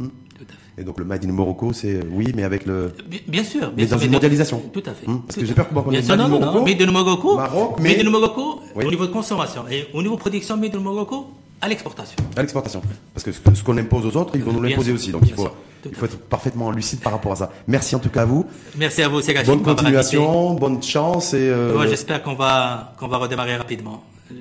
[0.00, 0.06] c'est-.
[0.38, 0.82] Tout à fait.
[0.82, 2.92] Et donc le Made in Morocco, c'est euh, oui, mais avec le.
[3.08, 3.72] Bien, bien sûr.
[3.76, 4.60] Mais dans une de- mondialisation.
[4.72, 5.06] Tout à fait.
[5.08, 6.40] Hum, parce Tout que j'ai peur qu'on sûr, Made non, in non, non.
[6.46, 8.84] Morocco, Made in Morocco, Maroc, Made in Morocco Oui.
[8.86, 9.64] au niveau de consommation.
[9.70, 11.26] Et au niveau production, Made in Morocco
[11.60, 12.16] à l'exportation.
[12.36, 12.82] À l'exportation.
[13.14, 15.12] Parce que ce qu'on impose aux autres, ils vont nous l'imposer aussi.
[15.12, 15.48] Donc il faut,
[15.84, 17.52] il faut être parfaitement lucide par rapport à ça.
[17.68, 18.44] Merci en tout cas à vous.
[18.76, 19.46] Merci à vous, Segachim.
[19.52, 21.38] Bonne continuation, bonne chance et.
[21.48, 24.02] euh, j'espère qu'on va, qu'on va redémarrer rapidement.
[24.32, 24.34] Euh,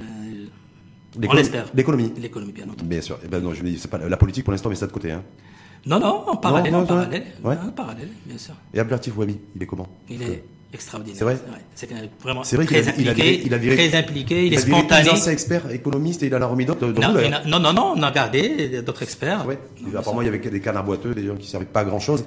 [1.27, 1.65] On l'espère.
[1.73, 2.11] L'économie.
[2.17, 2.83] L'économie, bien entendu.
[2.85, 3.19] Bien sûr.
[3.23, 5.11] Eh ben non, je dis, c'est pas la politique pour l'instant, mais ça de côté.
[5.11, 5.23] Hein.
[5.85, 7.23] Non, non, en parallèle, non, en parallèle.
[7.43, 7.55] ouais.
[7.67, 8.53] En parallèle, bien sûr.
[8.73, 9.87] Et Abdelatif Wabi, il est comment?
[10.09, 10.43] Il est
[10.73, 11.17] extraordinaire.
[11.17, 11.37] C'est vrai?
[11.75, 11.89] C'est
[12.21, 14.57] vraiment vrai très a- il a impliqué, viré- il a viré- très impliqué, il est
[14.57, 15.03] a spontané.
[15.03, 16.87] les anciens experts économistes et il en a remis d'autres.
[16.87, 19.45] Non, il a- non, non, non, on a gardé d'autres experts.
[19.45, 19.59] Ouais.
[19.95, 22.23] Apparemment, il y avait des canards boiteux, des gens qui servaient pas à grand chose,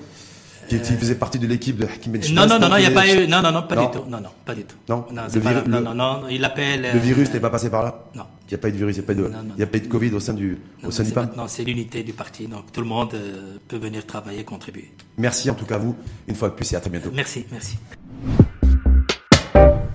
[0.68, 2.86] qui, qui faisaient partie de l'équipe de Hakim Ben Non, non, non, non, il n'y
[2.86, 3.26] a pas eu.
[3.26, 3.84] Non, non, non, pas Non.
[3.86, 4.04] du tout.
[4.08, 4.76] Non, non, pas du tout.
[4.88, 6.82] Non, le pas- non, le- non, non, il appelle.
[6.82, 8.24] Le euh, virus n'est pas passé par là Non.
[8.48, 9.54] Il n'y a pas eu de virus, il n'y a pas eu de, Non, non,
[9.56, 11.14] il y a pas eu de Covid au sein du, Non, au sein du c'est
[11.14, 11.22] PAN.
[11.22, 12.46] maintenant, c'est l'unité du parti.
[12.46, 14.90] Donc tout le monde euh, peut venir travailler, contribuer.
[15.18, 15.96] Merci en tout cas à vous,
[16.28, 17.10] une fois de plus et à très bientôt.
[17.12, 17.76] Merci, merci.